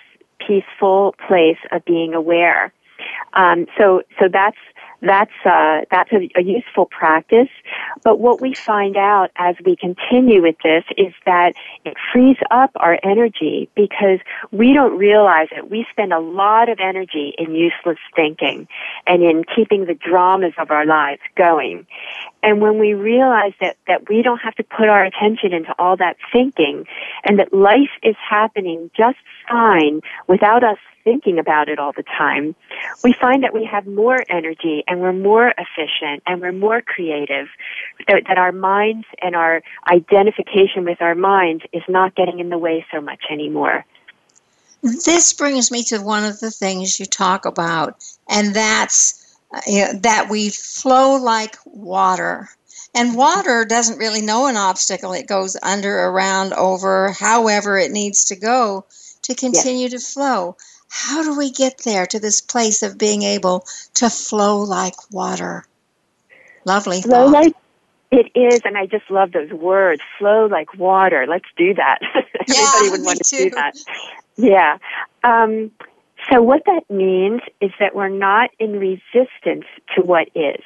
[0.46, 2.74] peaceful place of being aware?
[3.34, 4.58] Um, so so that's
[5.02, 7.48] that's uh, that's a, a, useful practice.
[8.04, 11.54] But what we find out as we continue with this is that
[11.86, 14.20] it frees up our energy because
[14.52, 15.70] we don't realize it.
[15.70, 18.68] We spend a lot of energy in useless thinking
[19.08, 21.88] and in keeping the dramas of our lives going.
[22.42, 25.98] And when we realize that, that we don't have to put our attention into all
[25.98, 26.86] that thinking
[27.26, 29.18] and that life is happening just
[29.50, 32.56] fine without us thinking about it all the time,
[33.04, 37.48] we find that we have more energy and we're more efficient and we're more creative,
[38.08, 42.58] that, that our minds and our identification with our minds is not getting in the
[42.58, 43.86] way so much anymore.
[44.82, 47.98] This brings me to one of the things you talk about,
[48.30, 52.50] and that's uh, that we flow like water.
[52.96, 55.14] And water doesn't really know an obstacle.
[55.14, 58.86] It goes under, around, over, however it needs to go
[59.24, 59.92] to continue yes.
[59.92, 60.56] to flow
[60.90, 65.64] how do we get there to this place of being able to flow like water?
[66.66, 67.46] Lovely flow thought.
[67.46, 67.56] like
[68.12, 70.02] it is, and I just love those words.
[70.18, 71.26] Flow like water.
[71.28, 72.00] Let's do that.
[72.48, 73.38] Yeah, Everybody would want too.
[73.38, 73.78] to do that.
[74.36, 74.78] Yeah.
[75.24, 75.70] Um,
[76.32, 79.66] so what that means is that we're not in resistance
[79.96, 80.62] to what is.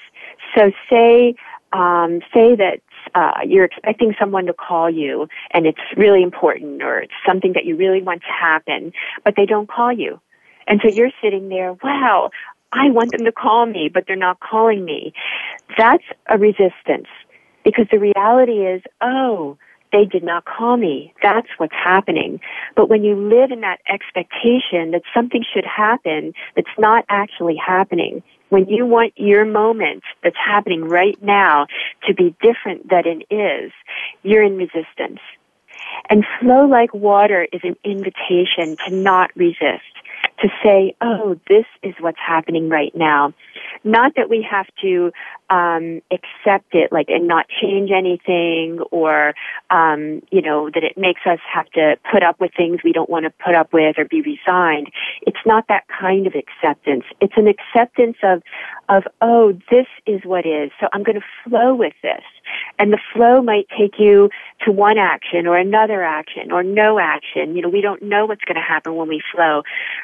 [0.58, 1.36] So say
[1.74, 2.82] um, say that
[3.16, 7.66] uh, you're expecting someone to call you and it's really important or it's something that
[7.66, 8.94] you really want to happen,
[9.26, 10.20] but they don't call you.
[10.68, 12.30] And so you're sitting there, wow,
[12.72, 15.14] I want them to call me, but they're not calling me.
[15.78, 17.08] That's a resistance
[17.64, 19.58] because the reality is, oh,
[19.94, 21.14] they did not call me.
[21.22, 22.42] That's what's happening.
[22.76, 28.24] But when you live in that expectation that something should happen that's not actually happening,
[28.50, 31.68] when you want your moment that's happening right now
[32.08, 33.72] to be different than it is,
[34.24, 35.20] you're in resistance.
[36.10, 39.94] And flow like water is an invitation to not resist.
[40.44, 43.34] To say, oh, this is what's happening right now.
[43.84, 45.12] Not that we have to
[45.50, 49.34] um, accept it, like, and not change anything, or
[49.70, 53.10] um, you know, that it makes us have to put up with things we don't
[53.10, 54.92] want to put up with or be resigned.
[55.22, 57.06] It's not that kind of acceptance.
[57.22, 58.44] It's an acceptance of,
[58.90, 60.72] of, oh, this is what is.
[60.80, 62.24] So I'm going to flow with this.
[62.80, 64.30] And the flow might take you
[64.66, 67.56] to one action or another action or no action.
[67.56, 69.64] You know, we don't know what's going to happen when we flow,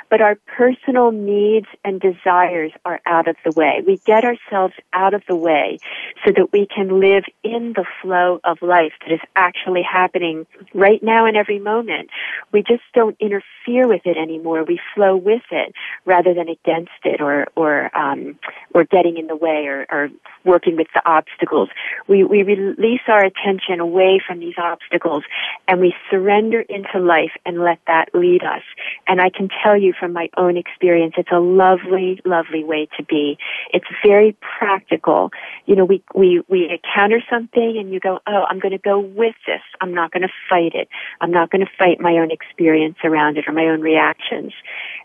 [0.09, 3.81] but our personal needs and desires are out of the way.
[3.85, 5.79] We get ourselves out of the way
[6.25, 11.01] so that we can live in the flow of life that is actually happening right
[11.01, 12.09] now in every moment.
[12.51, 14.63] We just don't interfere with it anymore.
[14.63, 15.73] We flow with it
[16.05, 18.37] rather than against it or, or, um,
[18.73, 20.09] or getting in the way or, or
[20.45, 21.69] working with the obstacles.
[22.07, 25.23] We, we release our attention away from these obstacles
[25.67, 28.63] and we surrender into life and let that lead us.
[29.07, 33.03] And I can tell you from my own experience, it's a lovely, lovely way to
[33.03, 33.37] be.
[33.73, 35.31] It's very practical.
[35.65, 38.99] You know, we, we, we encounter something and you go, oh, I'm going to go
[38.99, 39.61] with this.
[39.79, 40.89] I'm not going to fight it.
[41.21, 44.51] I'm not going to fight my own experience around it or my own reactions.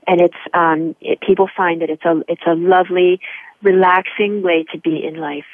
[0.08, 3.20] And it's, um, it, people find that it's a, it's a lovely,
[3.62, 5.46] relaxing way to be in life.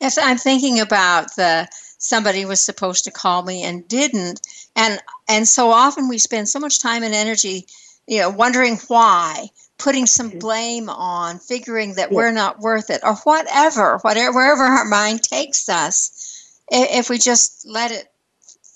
[0.00, 1.68] Yes, I'm thinking about the
[1.98, 4.40] somebody was supposed to call me and didn't,
[4.76, 7.64] and and so often we spend so much time and energy,
[8.06, 9.48] you know, wondering why,
[9.78, 10.38] putting some mm-hmm.
[10.38, 15.68] blame on, figuring that we're not worth it, or whatever, whatever wherever our mind takes
[15.68, 16.62] us.
[16.70, 18.08] If we just let it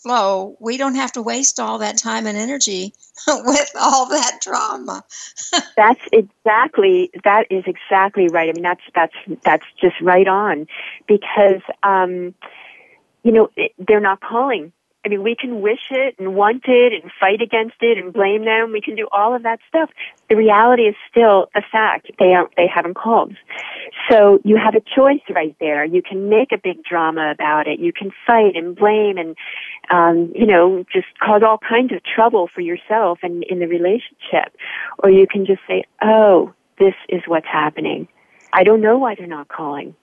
[0.03, 2.95] flow, we don't have to waste all that time and energy
[3.29, 5.05] with all that drama.
[5.77, 8.49] that's exactly that is exactly right.
[8.49, 9.15] I mean that's that's
[9.45, 10.67] that's just right on
[11.07, 12.35] because um
[13.23, 14.73] you know they're not calling
[15.05, 18.45] I mean, we can wish it and want it and fight against it and blame
[18.45, 18.71] them.
[18.71, 19.89] We can do all of that stuff.
[20.29, 22.11] The reality is still a fact.
[22.19, 23.33] They aren't, they haven't called.
[24.11, 25.87] So you have a choice right there.
[25.87, 27.81] You can make a big drama about it.
[27.81, 29.37] You can fight and blame and,
[29.91, 34.55] um, you know, just cause all kinds of trouble for yourself and in the relationship.
[34.99, 38.07] Or you can just say, oh, this is what's happening.
[38.53, 39.95] I don't know why they're not calling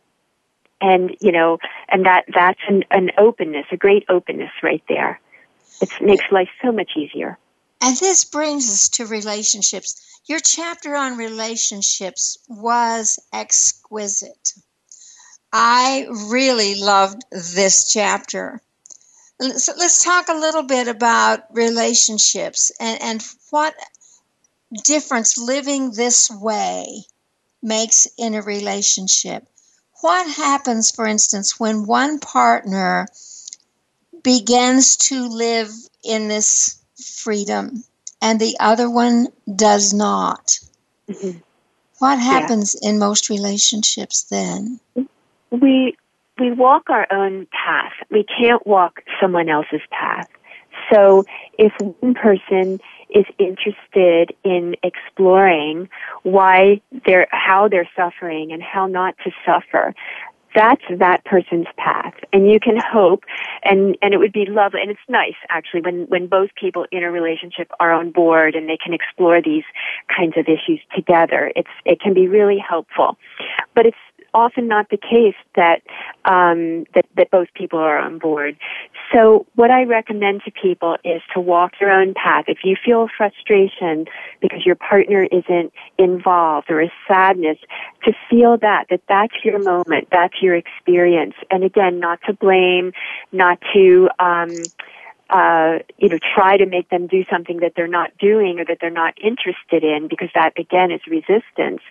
[0.82, 1.58] and you know
[1.90, 5.20] and that that's an, an openness a great openness right there.
[5.82, 7.38] It makes life so much easier.
[7.82, 10.20] And this brings us to relationships.
[10.26, 14.54] Your chapter on relationships was exquisite.
[15.54, 18.60] I really loved this chapter.
[19.40, 23.76] So let's talk a little bit about relationships and, and what
[24.84, 27.04] difference living this way
[27.62, 29.48] makes in a relationship
[30.02, 33.08] what happens, for instance, when one partner
[34.24, 35.70] begins to live
[36.04, 36.82] in this
[37.22, 37.84] freedom
[38.22, 40.60] and the other one does not?
[41.10, 41.40] Mm-hmm.
[42.00, 42.90] What happens yeah.
[42.90, 44.80] in most relationships then?
[45.50, 45.98] We
[46.40, 47.94] we walk our own path.
[48.12, 50.28] We can't walk someone else's path.
[50.94, 51.26] So
[51.58, 52.80] if one person
[53.10, 55.90] is interested in exploring
[56.24, 59.94] why they're, how they're suffering and how not to suffer,
[60.56, 62.16] that's that person's path.
[62.34, 63.24] And you can hope
[63.64, 67.04] and, and it would be lovely and it's nice actually when, when both people in
[67.04, 69.64] a relationship are on board and they can explore these
[70.16, 71.52] kinds of issues together.
[71.56, 73.18] It's, it can be really helpful.
[73.76, 73.98] But it's
[74.34, 75.82] often not the case that
[76.26, 78.58] um, that that both people are on board.
[79.14, 82.46] So what I recommend to people is to walk your own path.
[82.48, 84.06] If you feel frustration
[84.42, 87.58] because your partner isn't involved or a sadness,
[88.04, 92.92] to feel that that that's your moment, that's your experience, and again, not to blame,
[93.32, 94.72] not to um,
[95.30, 98.78] uh, you know, try to make them do something that they're not doing or that
[98.80, 101.82] they're not interested in, because that again is resistance.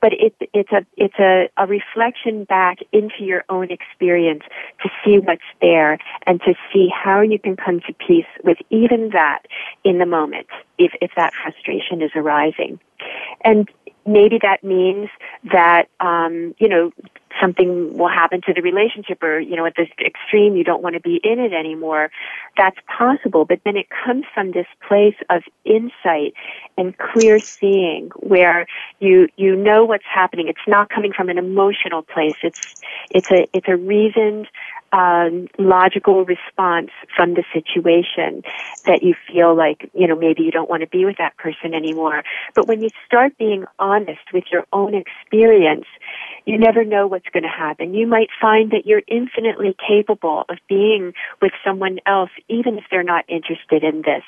[0.00, 4.42] But it, it's a it's a, a reflection back into your own experience
[4.82, 9.10] to see what's there and to see how you can come to peace with even
[9.10, 9.42] that
[9.84, 10.48] in the moment,
[10.78, 12.78] if if that frustration is arising,
[13.42, 13.70] and
[14.06, 15.08] maybe that means
[15.50, 16.92] that um, you know
[17.40, 20.94] something will happen to the relationship or, you know, at this extreme, you don't want
[20.94, 22.10] to be in it anymore.
[22.56, 23.44] That's possible.
[23.44, 26.34] But then it comes from this place of insight
[26.78, 28.66] and clear seeing where
[29.00, 30.48] you, you know what's happening.
[30.48, 32.36] It's not coming from an emotional place.
[32.42, 32.74] It's,
[33.10, 34.48] it's a, it's a reasoned,
[34.92, 38.42] um, logical response from the situation
[38.86, 41.74] that you feel like, you know, maybe you don't want to be with that person
[41.74, 42.22] anymore.
[42.54, 45.86] But when you start being honest with your own experience,
[46.44, 47.94] you never know what's going to happen.
[47.94, 53.02] You might find that you're infinitely capable of being with someone else, even if they're
[53.02, 54.22] not interested in this,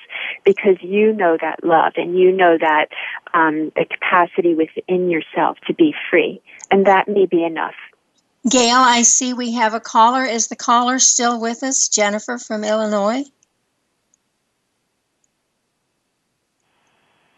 [0.45, 2.89] because you know that love and you know that
[3.35, 6.41] um, the capacity within yourself to be free.
[6.71, 7.75] And that may be enough.
[8.49, 10.25] Gail, I see we have a caller.
[10.25, 11.89] Is the caller still with us?
[11.89, 13.25] Jennifer from Illinois?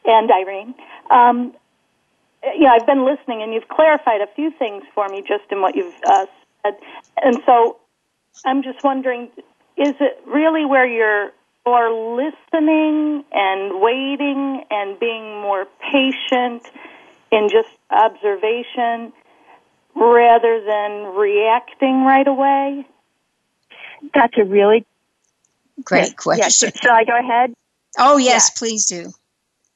[0.05, 0.75] And Irene.
[1.11, 1.55] Um,
[2.43, 5.61] you know, I've been listening, and you've clarified a few things for me just in
[5.61, 6.27] what you've uh,
[6.63, 6.77] said.
[7.23, 7.79] And so
[8.45, 9.31] I'm just wondering
[9.77, 11.31] is it really where you're
[11.65, 16.63] more listening and waiting and being more patient
[17.31, 19.13] in just observation
[19.95, 22.87] rather than reacting right away?
[24.15, 24.85] That's a really
[25.85, 26.71] great question.
[26.75, 26.81] Yes.
[26.83, 27.55] Shall I go ahead?
[27.99, 29.13] Oh, yes, please do.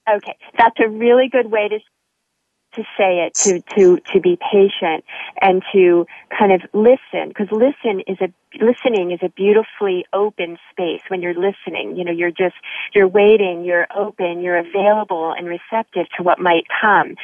[0.09, 1.79] Okay, that's a really good way to
[2.77, 5.05] to say it, to, to, to be patient
[5.41, 6.07] and to
[6.37, 8.29] kind of listen, because listen is a,
[8.61, 11.97] listening is a beautifully open space when you're listening.
[11.97, 12.55] You know, you're just,
[12.95, 17.15] you're waiting, you're open, you're available and receptive to what might come.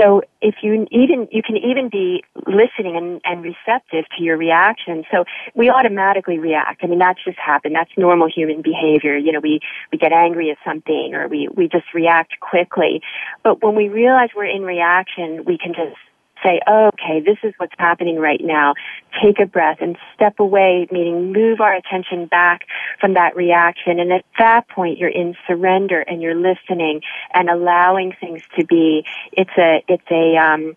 [0.00, 5.04] So if you even, you can even be listening and, and receptive to your reaction.
[5.10, 5.24] So
[5.54, 6.82] we automatically react.
[6.82, 7.74] I mean, that's just happened.
[7.74, 9.16] That's normal human behavior.
[9.16, 9.60] You know, we,
[9.90, 13.02] we get angry at something or we, we just react quickly.
[13.42, 15.96] But when we realize we're in reaction, we can just
[16.42, 18.74] say, oh, okay, this is what's happening right now.
[19.22, 22.66] Take a breath and step away, meaning move our attention back
[23.00, 24.00] from that reaction.
[24.00, 29.04] And at that point, you're in surrender and you're listening and allowing things to be.
[29.32, 30.76] It's a, it's a, um,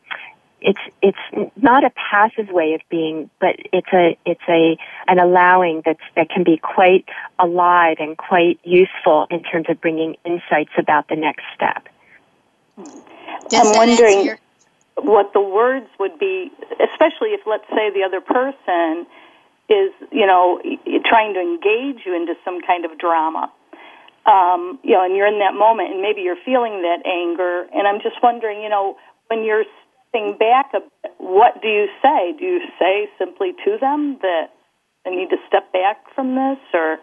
[0.61, 5.83] it's it's not a passive way of being, but it's a it's a an allowing
[5.85, 7.05] that that can be quite
[7.37, 11.87] alive and quite useful in terms of bringing insights about the next step.
[12.77, 14.35] I'm wondering
[14.97, 19.05] what the words would be, especially if, let's say, the other person
[19.69, 20.61] is, you know,
[21.05, 23.51] trying to engage you into some kind of drama.
[24.25, 27.67] Um, you know, and you're in that moment, and maybe you're feeling that anger.
[27.73, 29.65] And I'm just wondering, you know, when you're
[30.09, 32.33] stepping back a bit, what do you say?
[32.37, 34.49] Do you say simply to them that
[35.05, 36.97] I need to step back from this, or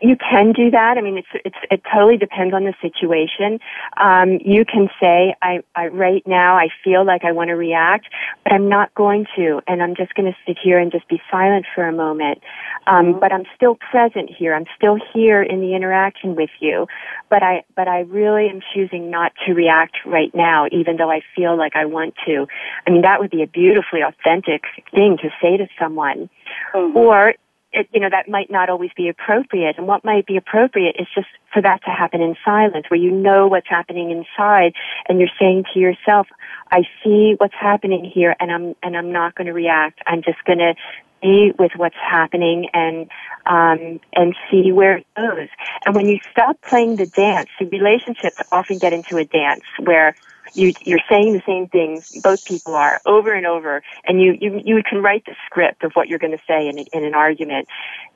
[0.00, 0.98] you can do that.
[0.98, 3.58] I mean, it's, it's, it totally depends on the situation.
[3.96, 8.06] Um, you can say, I, I, right now I feel like I want to react,
[8.42, 11.22] but I'm not going to, and I'm just going to sit here and just be
[11.30, 12.42] silent for a moment.
[12.86, 14.54] Um, but I'm still present here.
[14.54, 16.86] I'm still here in the interaction with you,
[17.30, 21.22] but I, but I really am choosing not to react right now, even though I
[21.34, 22.46] feel like I want to.
[22.86, 26.28] I mean, that would be a beautifully authentic thing to say to someone.
[26.74, 26.96] Mm-hmm.
[26.96, 27.34] Or
[27.74, 29.76] it, you know, that might not always be appropriate.
[29.76, 33.10] And what might be appropriate is just for that to happen in silence, where you
[33.10, 34.74] know what's happening inside,
[35.08, 36.28] and you're saying to yourself,
[36.70, 40.00] "I see what's happening here, and I'm and I'm not going to react.
[40.06, 40.74] I'm just going to
[41.20, 43.10] be with what's happening and
[43.46, 45.48] um, and see where it goes."
[45.84, 50.14] And when you stop playing the dance, the relationships often get into a dance where
[50.52, 54.60] you you're saying the same things both people are over and over and you you
[54.64, 57.68] you can write the script of what you're going to say in in an argument.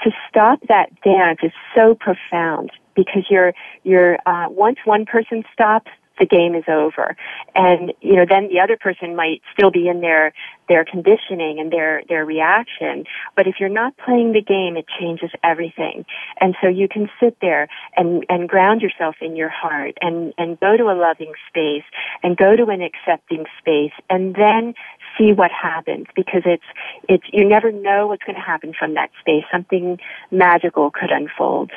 [0.02, 3.52] To stop that dance is so profound because you're
[3.82, 7.16] you're uh once one person stops the game is over.
[7.54, 10.32] And, you know, then the other person might still be in their,
[10.68, 13.04] their conditioning and their, their reaction.
[13.36, 16.04] But if you're not playing the game, it changes everything.
[16.40, 20.58] And so you can sit there and, and ground yourself in your heart and, and
[20.60, 21.84] go to a loving space
[22.22, 24.74] and go to an accepting space and then
[25.16, 26.64] see what happens because it's,
[27.08, 29.44] it's, you never know what's going to happen from that space.
[29.50, 29.98] Something
[30.30, 31.70] magical could unfold.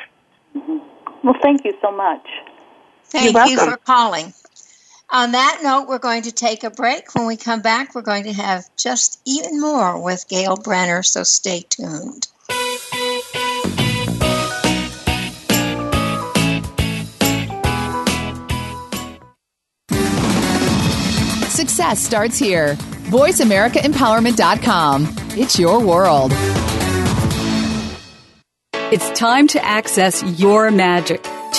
[0.56, 0.78] Mm-hmm.
[1.24, 2.26] Well, thank you so much.
[3.12, 4.32] Thank you for calling.
[5.10, 7.14] On that note, we're going to take a break.
[7.14, 11.22] When we come back, we're going to have just even more with Gail Brenner, so
[11.22, 12.28] stay tuned.
[21.50, 22.76] Success starts here.
[23.10, 25.14] VoiceAmericaEmpowerment.com.
[25.36, 26.32] It's your world.
[28.90, 31.22] It's time to access your magic.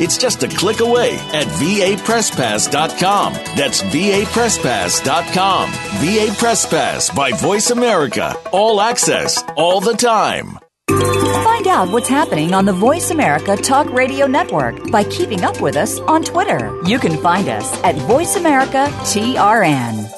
[0.00, 3.32] It's just a click away at vapresspass.com.
[3.32, 5.70] That's vapresspass.com.
[5.70, 8.36] VA Press Pass by Voice America.
[8.52, 10.58] All access, all the time.
[10.88, 15.76] Find out what's happening on the Voice America Talk Radio Network by keeping up with
[15.76, 16.80] us on Twitter.
[16.84, 20.17] You can find us at Voice America TRN.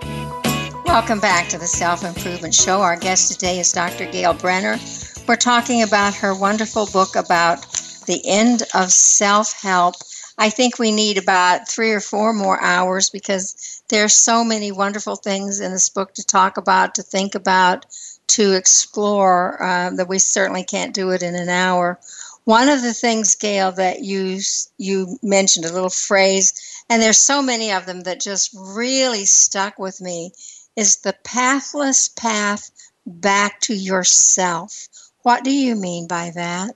[0.91, 2.81] Welcome back to the Self Improvement Show.
[2.81, 4.11] Our guest today is Dr.
[4.11, 4.77] Gail Brenner.
[5.25, 7.61] We're talking about her wonderful book about
[8.07, 9.95] the end of self help.
[10.37, 15.15] I think we need about three or four more hours because there's so many wonderful
[15.15, 17.85] things in this book to talk about, to think about,
[18.27, 22.01] to explore uh, that we certainly can't do it in an hour.
[22.43, 24.41] One of the things, Gail, that you
[24.77, 29.79] you mentioned a little phrase, and there's so many of them that just really stuck
[29.79, 30.33] with me,
[30.75, 32.71] is the pathless path
[33.05, 34.87] back to yourself.
[35.23, 36.71] What do you mean by that?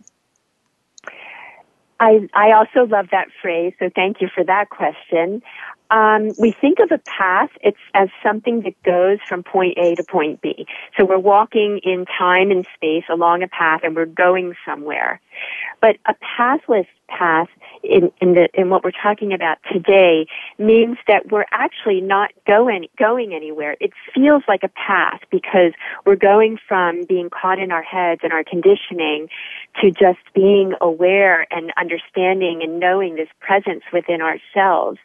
[1.99, 5.41] I, I also love that phrase, so thank you for that question.
[5.91, 10.03] Um, we think of a path it's as something that goes from point A to
[10.03, 10.65] point B.
[10.97, 15.21] So we're walking in time and space along a path and we're going somewhere.
[15.81, 17.47] But a pathless path
[17.83, 20.27] in, in, the, in what we're talking about today
[20.57, 23.75] means that we're actually not go any, going anywhere.
[23.79, 25.73] It feels like a path because
[26.05, 29.27] we're going from being caught in our heads and our conditioning
[29.81, 34.97] to just being aware and understanding and knowing this presence within ourselves.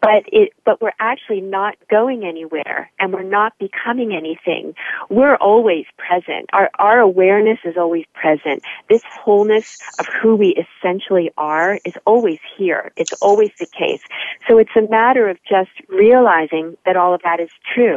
[0.00, 4.74] But it but we're actually not going anywhere and we're not becoming anything.
[5.08, 6.50] We're always present.
[6.52, 8.64] Our our awareness is always present.
[8.88, 9.02] This
[9.46, 12.92] wholeness of who we essentially are is always here.
[12.96, 14.00] It's always the case.
[14.48, 17.96] So it's a matter of just realizing that all of that is true.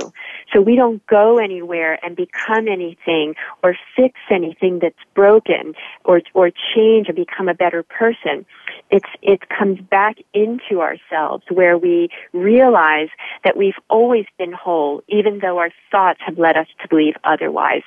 [0.53, 5.73] So we don't go anywhere and become anything or fix anything that's broken
[6.05, 8.45] or or change and become a better person
[8.89, 13.09] it's it comes back into ourselves where we realize
[13.43, 17.83] that we've always been whole, even though our thoughts have led us to believe otherwise.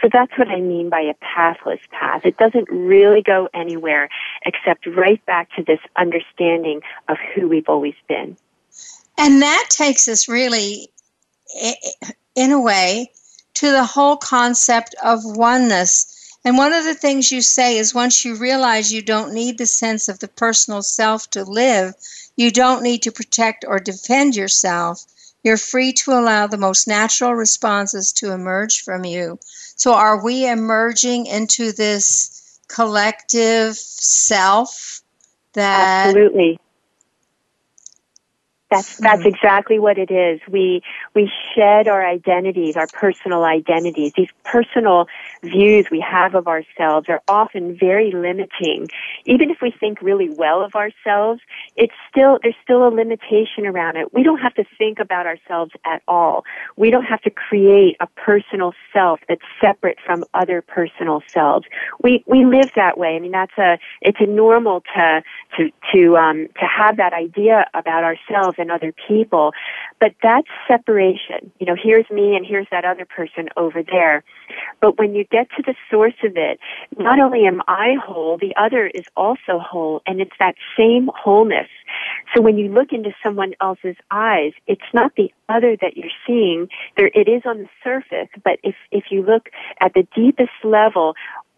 [0.00, 2.22] So that's what I mean by a pathless path.
[2.24, 4.08] It doesn't really go anywhere
[4.44, 8.36] except right back to this understanding of who we've always been.
[9.18, 10.88] And that takes us really,
[12.34, 13.10] in a way,
[13.54, 16.15] to the whole concept of oneness
[16.46, 19.66] and one of the things you say is once you realize you don't need the
[19.66, 21.92] sense of the personal self to live,
[22.36, 25.04] you don't need to protect or defend yourself.
[25.42, 29.40] You're free to allow the most natural responses to emerge from you.
[29.74, 35.02] So, are we emerging into this collective self
[35.54, 36.60] that absolutely
[38.70, 39.28] that's that's mm-hmm.
[39.28, 40.40] exactly what it is.
[40.50, 40.82] We
[41.14, 44.12] we shed our identities, our personal identities.
[44.16, 45.06] These personal
[45.46, 48.88] views we have of ourselves are often very limiting.
[49.24, 51.40] Even if we think really well of ourselves,
[51.76, 54.12] it's still there's still a limitation around it.
[54.12, 56.44] We don't have to think about ourselves at all.
[56.76, 61.66] We don't have to create a personal self that's separate from other personal selves.
[62.02, 63.16] We we live that way.
[63.16, 65.22] I mean that's a it's a normal to
[65.56, 69.52] to to um to have that idea about ourselves and other people.
[70.00, 71.52] But that's separation.
[71.58, 74.24] You know, here's me and here's that other person over there.
[74.80, 76.58] But when you get to the source of it,
[76.98, 81.68] not only am I whole, the other is also whole, and it's that same wholeness.
[82.34, 86.68] So when you look into someone else's eyes, it's not the other that you're seeing.
[86.96, 91.14] There, it is on the surface, but if if you look at the deepest level,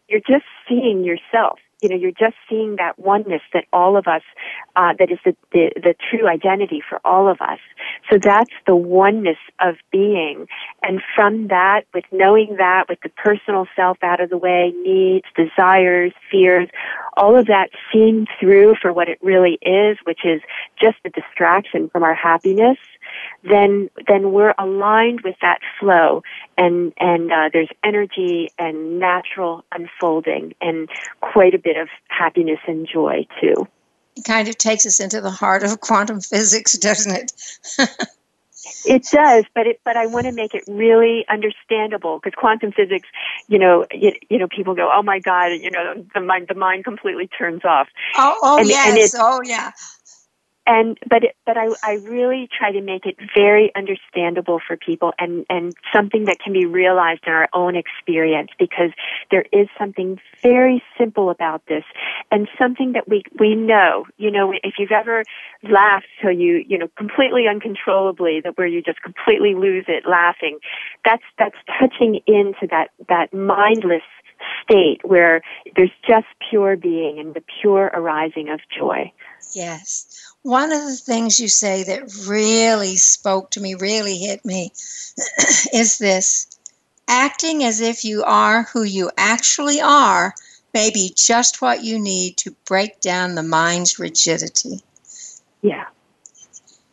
[0.08, 4.22] you're just seeing yourself you know, you're just seeing that oneness that all of us,
[4.76, 7.58] uh, that is the, the, the true identity for all of us.
[8.10, 10.46] So that's the oneness of being.
[10.82, 15.26] And from that, with knowing that, with the personal self out of the way, needs,
[15.36, 16.68] desires, fears,
[17.16, 20.40] all of that seen through for what it really is, which is
[20.80, 22.78] just a distraction from our happiness,
[23.42, 26.22] then then we're aligned with that flow,
[26.58, 30.88] and and uh, there's energy and natural unfolding, and
[31.20, 33.66] quite a bit of happiness and joy too.
[34.16, 37.88] It kind of takes us into the heart of quantum physics, doesn't it?
[38.84, 43.08] It does, but it, but I want to make it really understandable because quantum physics,
[43.46, 46.54] you know, you, you, know, people go, oh my god, you know, the mind the
[46.54, 47.88] mind completely turns off.
[48.16, 49.70] Oh, oh and, yes, and oh yeah
[50.68, 55.12] and but it, but I, I really try to make it very understandable for people
[55.18, 58.90] and and something that can be realized in our own experience because
[59.30, 61.84] there is something very simple about this
[62.30, 64.04] and something that we we know.
[64.18, 65.24] You know if you've ever
[65.62, 70.58] laughed till you you know completely uncontrollably that where you just completely lose it laughing
[71.04, 74.02] that's that's touching into that that mindless
[74.62, 75.40] state where
[75.76, 79.10] there's just pure being and the pure arising of joy.
[79.54, 84.72] Yes one of the things you say that really spoke to me, really hit me,
[85.72, 86.46] is this
[87.06, 90.34] acting as if you are who you actually are
[90.74, 94.82] may be just what you need to break down the mind's rigidity.
[95.62, 95.86] Yeah.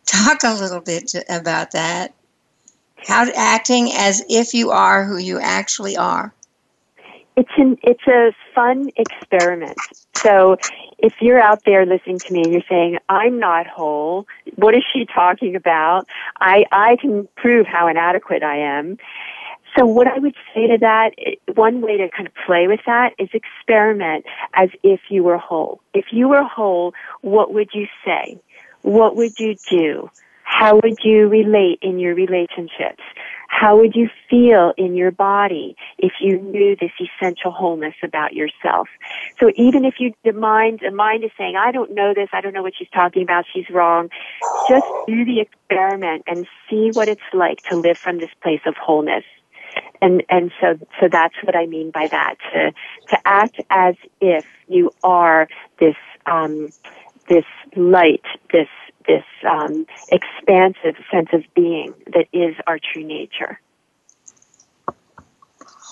[0.05, 2.13] Talk a little bit about that.
[2.95, 6.33] How acting as if you are who you actually are.
[7.37, 9.77] It's an it's a fun experiment.
[10.23, 10.57] So
[10.97, 14.25] if you're out there listening to me and you're saying, I'm not whole,
[14.55, 16.07] what is she talking about?
[16.39, 18.97] I, I can prove how inadequate I am.
[19.77, 21.11] So what I would say to that,
[21.53, 25.81] one way to kind of play with that is experiment as if you were whole.
[25.93, 28.39] If you were whole, what would you say?
[28.81, 30.09] What would you do?
[30.43, 33.03] How would you relate in your relationships?
[33.57, 38.89] How would you feel in your body if you knew this essential wholeness about yourself?
[39.39, 42.41] So even if you the mind the mind is saying, I don't know this, I
[42.41, 44.09] don't know what she's talking about, she's wrong,
[44.67, 48.75] just do the experiment and see what it's like to live from this place of
[48.75, 49.23] wholeness.
[50.01, 52.35] And and so so that's what I mean by that.
[52.51, 52.71] To
[53.11, 55.47] to act as if you are
[55.79, 55.95] this
[56.25, 56.73] um
[57.29, 57.45] this
[57.75, 58.67] light, this
[59.07, 63.59] this um, expansive sense of being that is our true nature.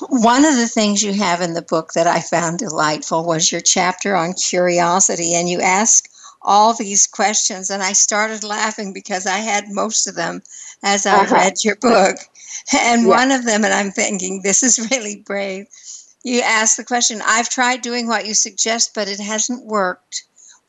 [0.09, 3.61] One of the things you have in the book that I found delightful was your
[3.61, 6.09] chapter on curiosity, and you ask
[6.41, 10.41] all these questions, and I started laughing because I had most of them
[10.84, 11.36] as I uh-huh.
[11.36, 12.18] read your book.
[12.74, 13.07] And yeah.
[13.07, 15.68] one of them, and I'm thinking, this is really brave.
[16.24, 20.24] You ask the question I've tried doing what you suggest, but it hasn't worked.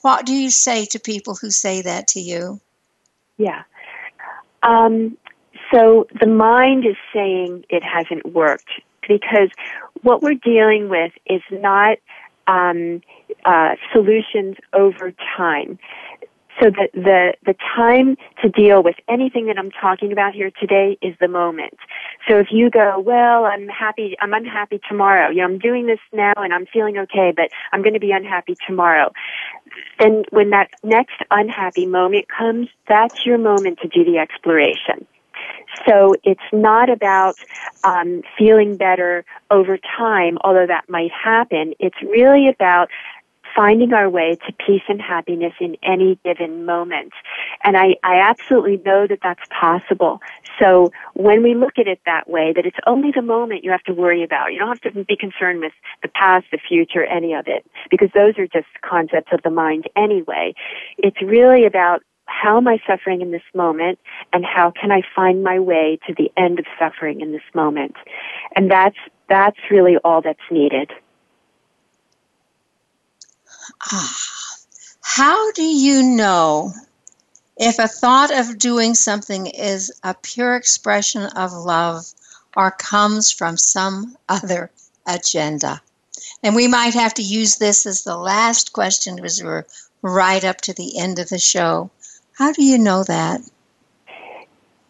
[0.05, 2.61] What do you say to people who say that to you?
[3.38, 3.62] Yeah.
[4.62, 5.16] Um,
[5.72, 8.68] so the mind is saying it hasn't worked
[9.09, 9.48] because
[10.02, 11.96] what we're dealing with is not
[12.46, 13.00] um,
[13.46, 15.78] uh, solutions over time
[16.61, 20.98] so that the the time to deal with anything that I'm talking about here today
[21.02, 21.74] is the moment.
[22.28, 25.30] So if you go, well, I'm happy, I'm unhappy tomorrow.
[25.30, 28.12] You know, I'm doing this now and I'm feeling okay, but I'm going to be
[28.12, 29.12] unhappy tomorrow.
[29.98, 35.07] Then when that next unhappy moment comes, that's your moment to do the exploration.
[35.88, 37.34] So it's not about
[37.82, 41.74] um, feeling better over time, although that might happen.
[41.78, 42.88] It's really about
[43.55, 47.12] finding our way to peace and happiness in any given moment.
[47.62, 50.20] And I, I absolutely know that that's possible.
[50.61, 53.82] So when we look at it that way, that it's only the moment you have
[53.84, 54.52] to worry about.
[54.52, 58.11] You don't have to be concerned with the past, the future, any of it, because
[58.14, 60.55] those are just concepts of the mind anyway.
[60.98, 63.98] It's really about how am I suffering in this moment
[64.32, 67.96] and how can I find my way to the end of suffering in this moment?
[68.57, 68.96] And that's,
[69.28, 70.90] that's really all that's needed.
[73.81, 74.17] Ah,
[75.01, 76.73] how do you know
[77.57, 82.05] if a thought of doing something is a pure expression of love
[82.57, 84.71] or comes from some other
[85.07, 85.81] agenda?
[86.43, 89.65] And we might have to use this as the last question because we're
[90.03, 91.91] right up to the end of the show.
[92.37, 93.41] How do you know that?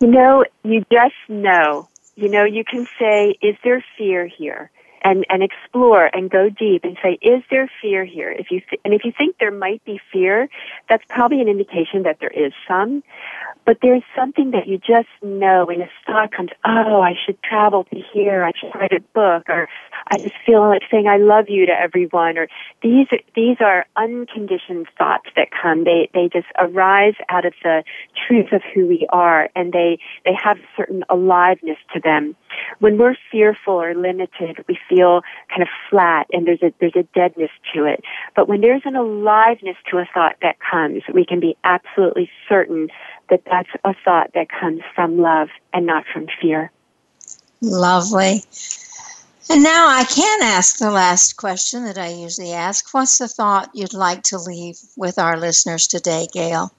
[0.01, 1.89] You know, you just know.
[2.17, 4.71] You know, you can say, is there fear here?
[5.07, 8.33] And, and explore and go deep and say, is there fear here?
[8.33, 10.49] If you th- and if you think there might be fear,
[10.89, 13.03] that's probably an indication that there is some.
[13.67, 17.85] But there's something that you just know when a thought comes, oh, I should travel
[17.85, 19.69] to here, I should write a book, or
[20.07, 22.49] I just feel like saying I love you to everyone, or
[22.83, 25.85] these these are unconditioned thoughts that come.
[25.85, 27.85] They they just arise out of the
[28.27, 32.37] truth of who we are, and they they have a certain aliveness to them.
[32.79, 37.05] When we're fearful or limited, we feel kind of flat, and there's a there's a
[37.15, 38.03] deadness to it.
[38.37, 42.89] But when there's an aliveness to a thought that comes, we can be absolutely certain
[43.31, 46.71] that that's a thought that comes from love and not from fear.
[47.61, 48.43] Lovely.
[49.51, 52.93] And now I can ask the last question that I usually ask.
[52.95, 56.73] What's the thought you'd like to leave with our listeners today, Gail?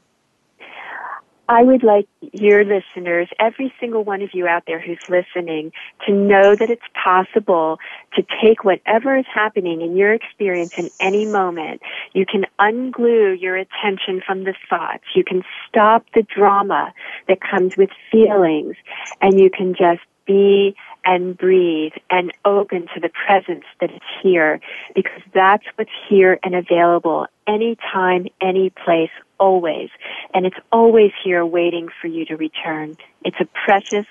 [1.48, 5.72] I would like your listeners, every single one of you out there who's listening,
[6.08, 7.78] to know that it's possible
[8.16, 11.82] to take whatever is happening in your experience in any moment.
[12.14, 15.04] You can unglue your attention from the thoughts.
[15.16, 16.94] You can stop the drama
[17.28, 18.76] that comes with feelings
[19.22, 20.76] and you can just be
[21.06, 24.60] and breathe and open to the presence that is here
[24.96, 29.90] because that's what's here and available anytime, any place, always.
[30.34, 32.98] And it's always here waiting for you to return.
[33.24, 34.06] It's a precious,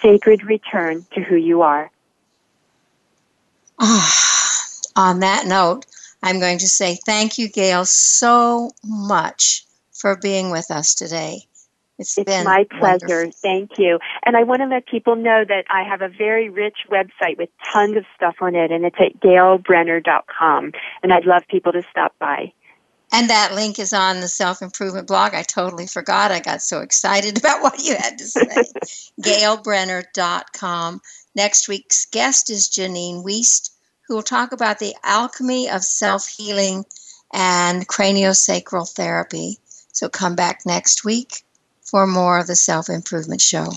[0.00, 1.90] sacred return to who you are.
[3.80, 4.66] Ah,
[4.96, 5.86] on that note,
[6.22, 11.46] I'm going to say thank you, Gail, so much for being with us today.
[11.98, 13.06] It's, it's my pleasure.
[13.06, 13.32] Wonderful.
[13.40, 13.98] Thank you.
[14.24, 17.50] And I want to let people know that I have a very rich website with
[17.72, 20.72] tons of stuff on it, and it's at gailbrenner.com.
[21.02, 22.52] And I'd love people to stop by.
[23.14, 25.34] And that link is on the self improvement blog.
[25.34, 26.32] I totally forgot.
[26.32, 28.42] I got so excited about what you had to say.
[29.22, 31.00] gailbrenner.com.
[31.36, 33.70] Next week's guest is Janine Wiest,
[34.08, 36.84] who will talk about the alchemy of self healing
[37.32, 39.58] and craniosacral therapy.
[39.92, 41.44] So come back next week
[41.82, 43.68] for more of the Self Improvement Show.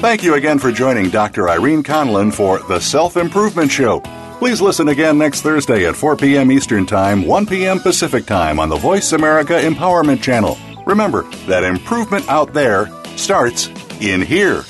[0.00, 1.50] Thank you again for joining Dr.
[1.50, 4.00] Irene Conlon for The Self Improvement Show.
[4.38, 6.50] Please listen again next Thursday at 4 p.m.
[6.50, 7.78] Eastern Time, 1 p.m.
[7.78, 10.56] Pacific Time on the Voice America Empowerment Channel.
[10.86, 13.68] Remember that improvement out there starts
[14.00, 14.64] in here.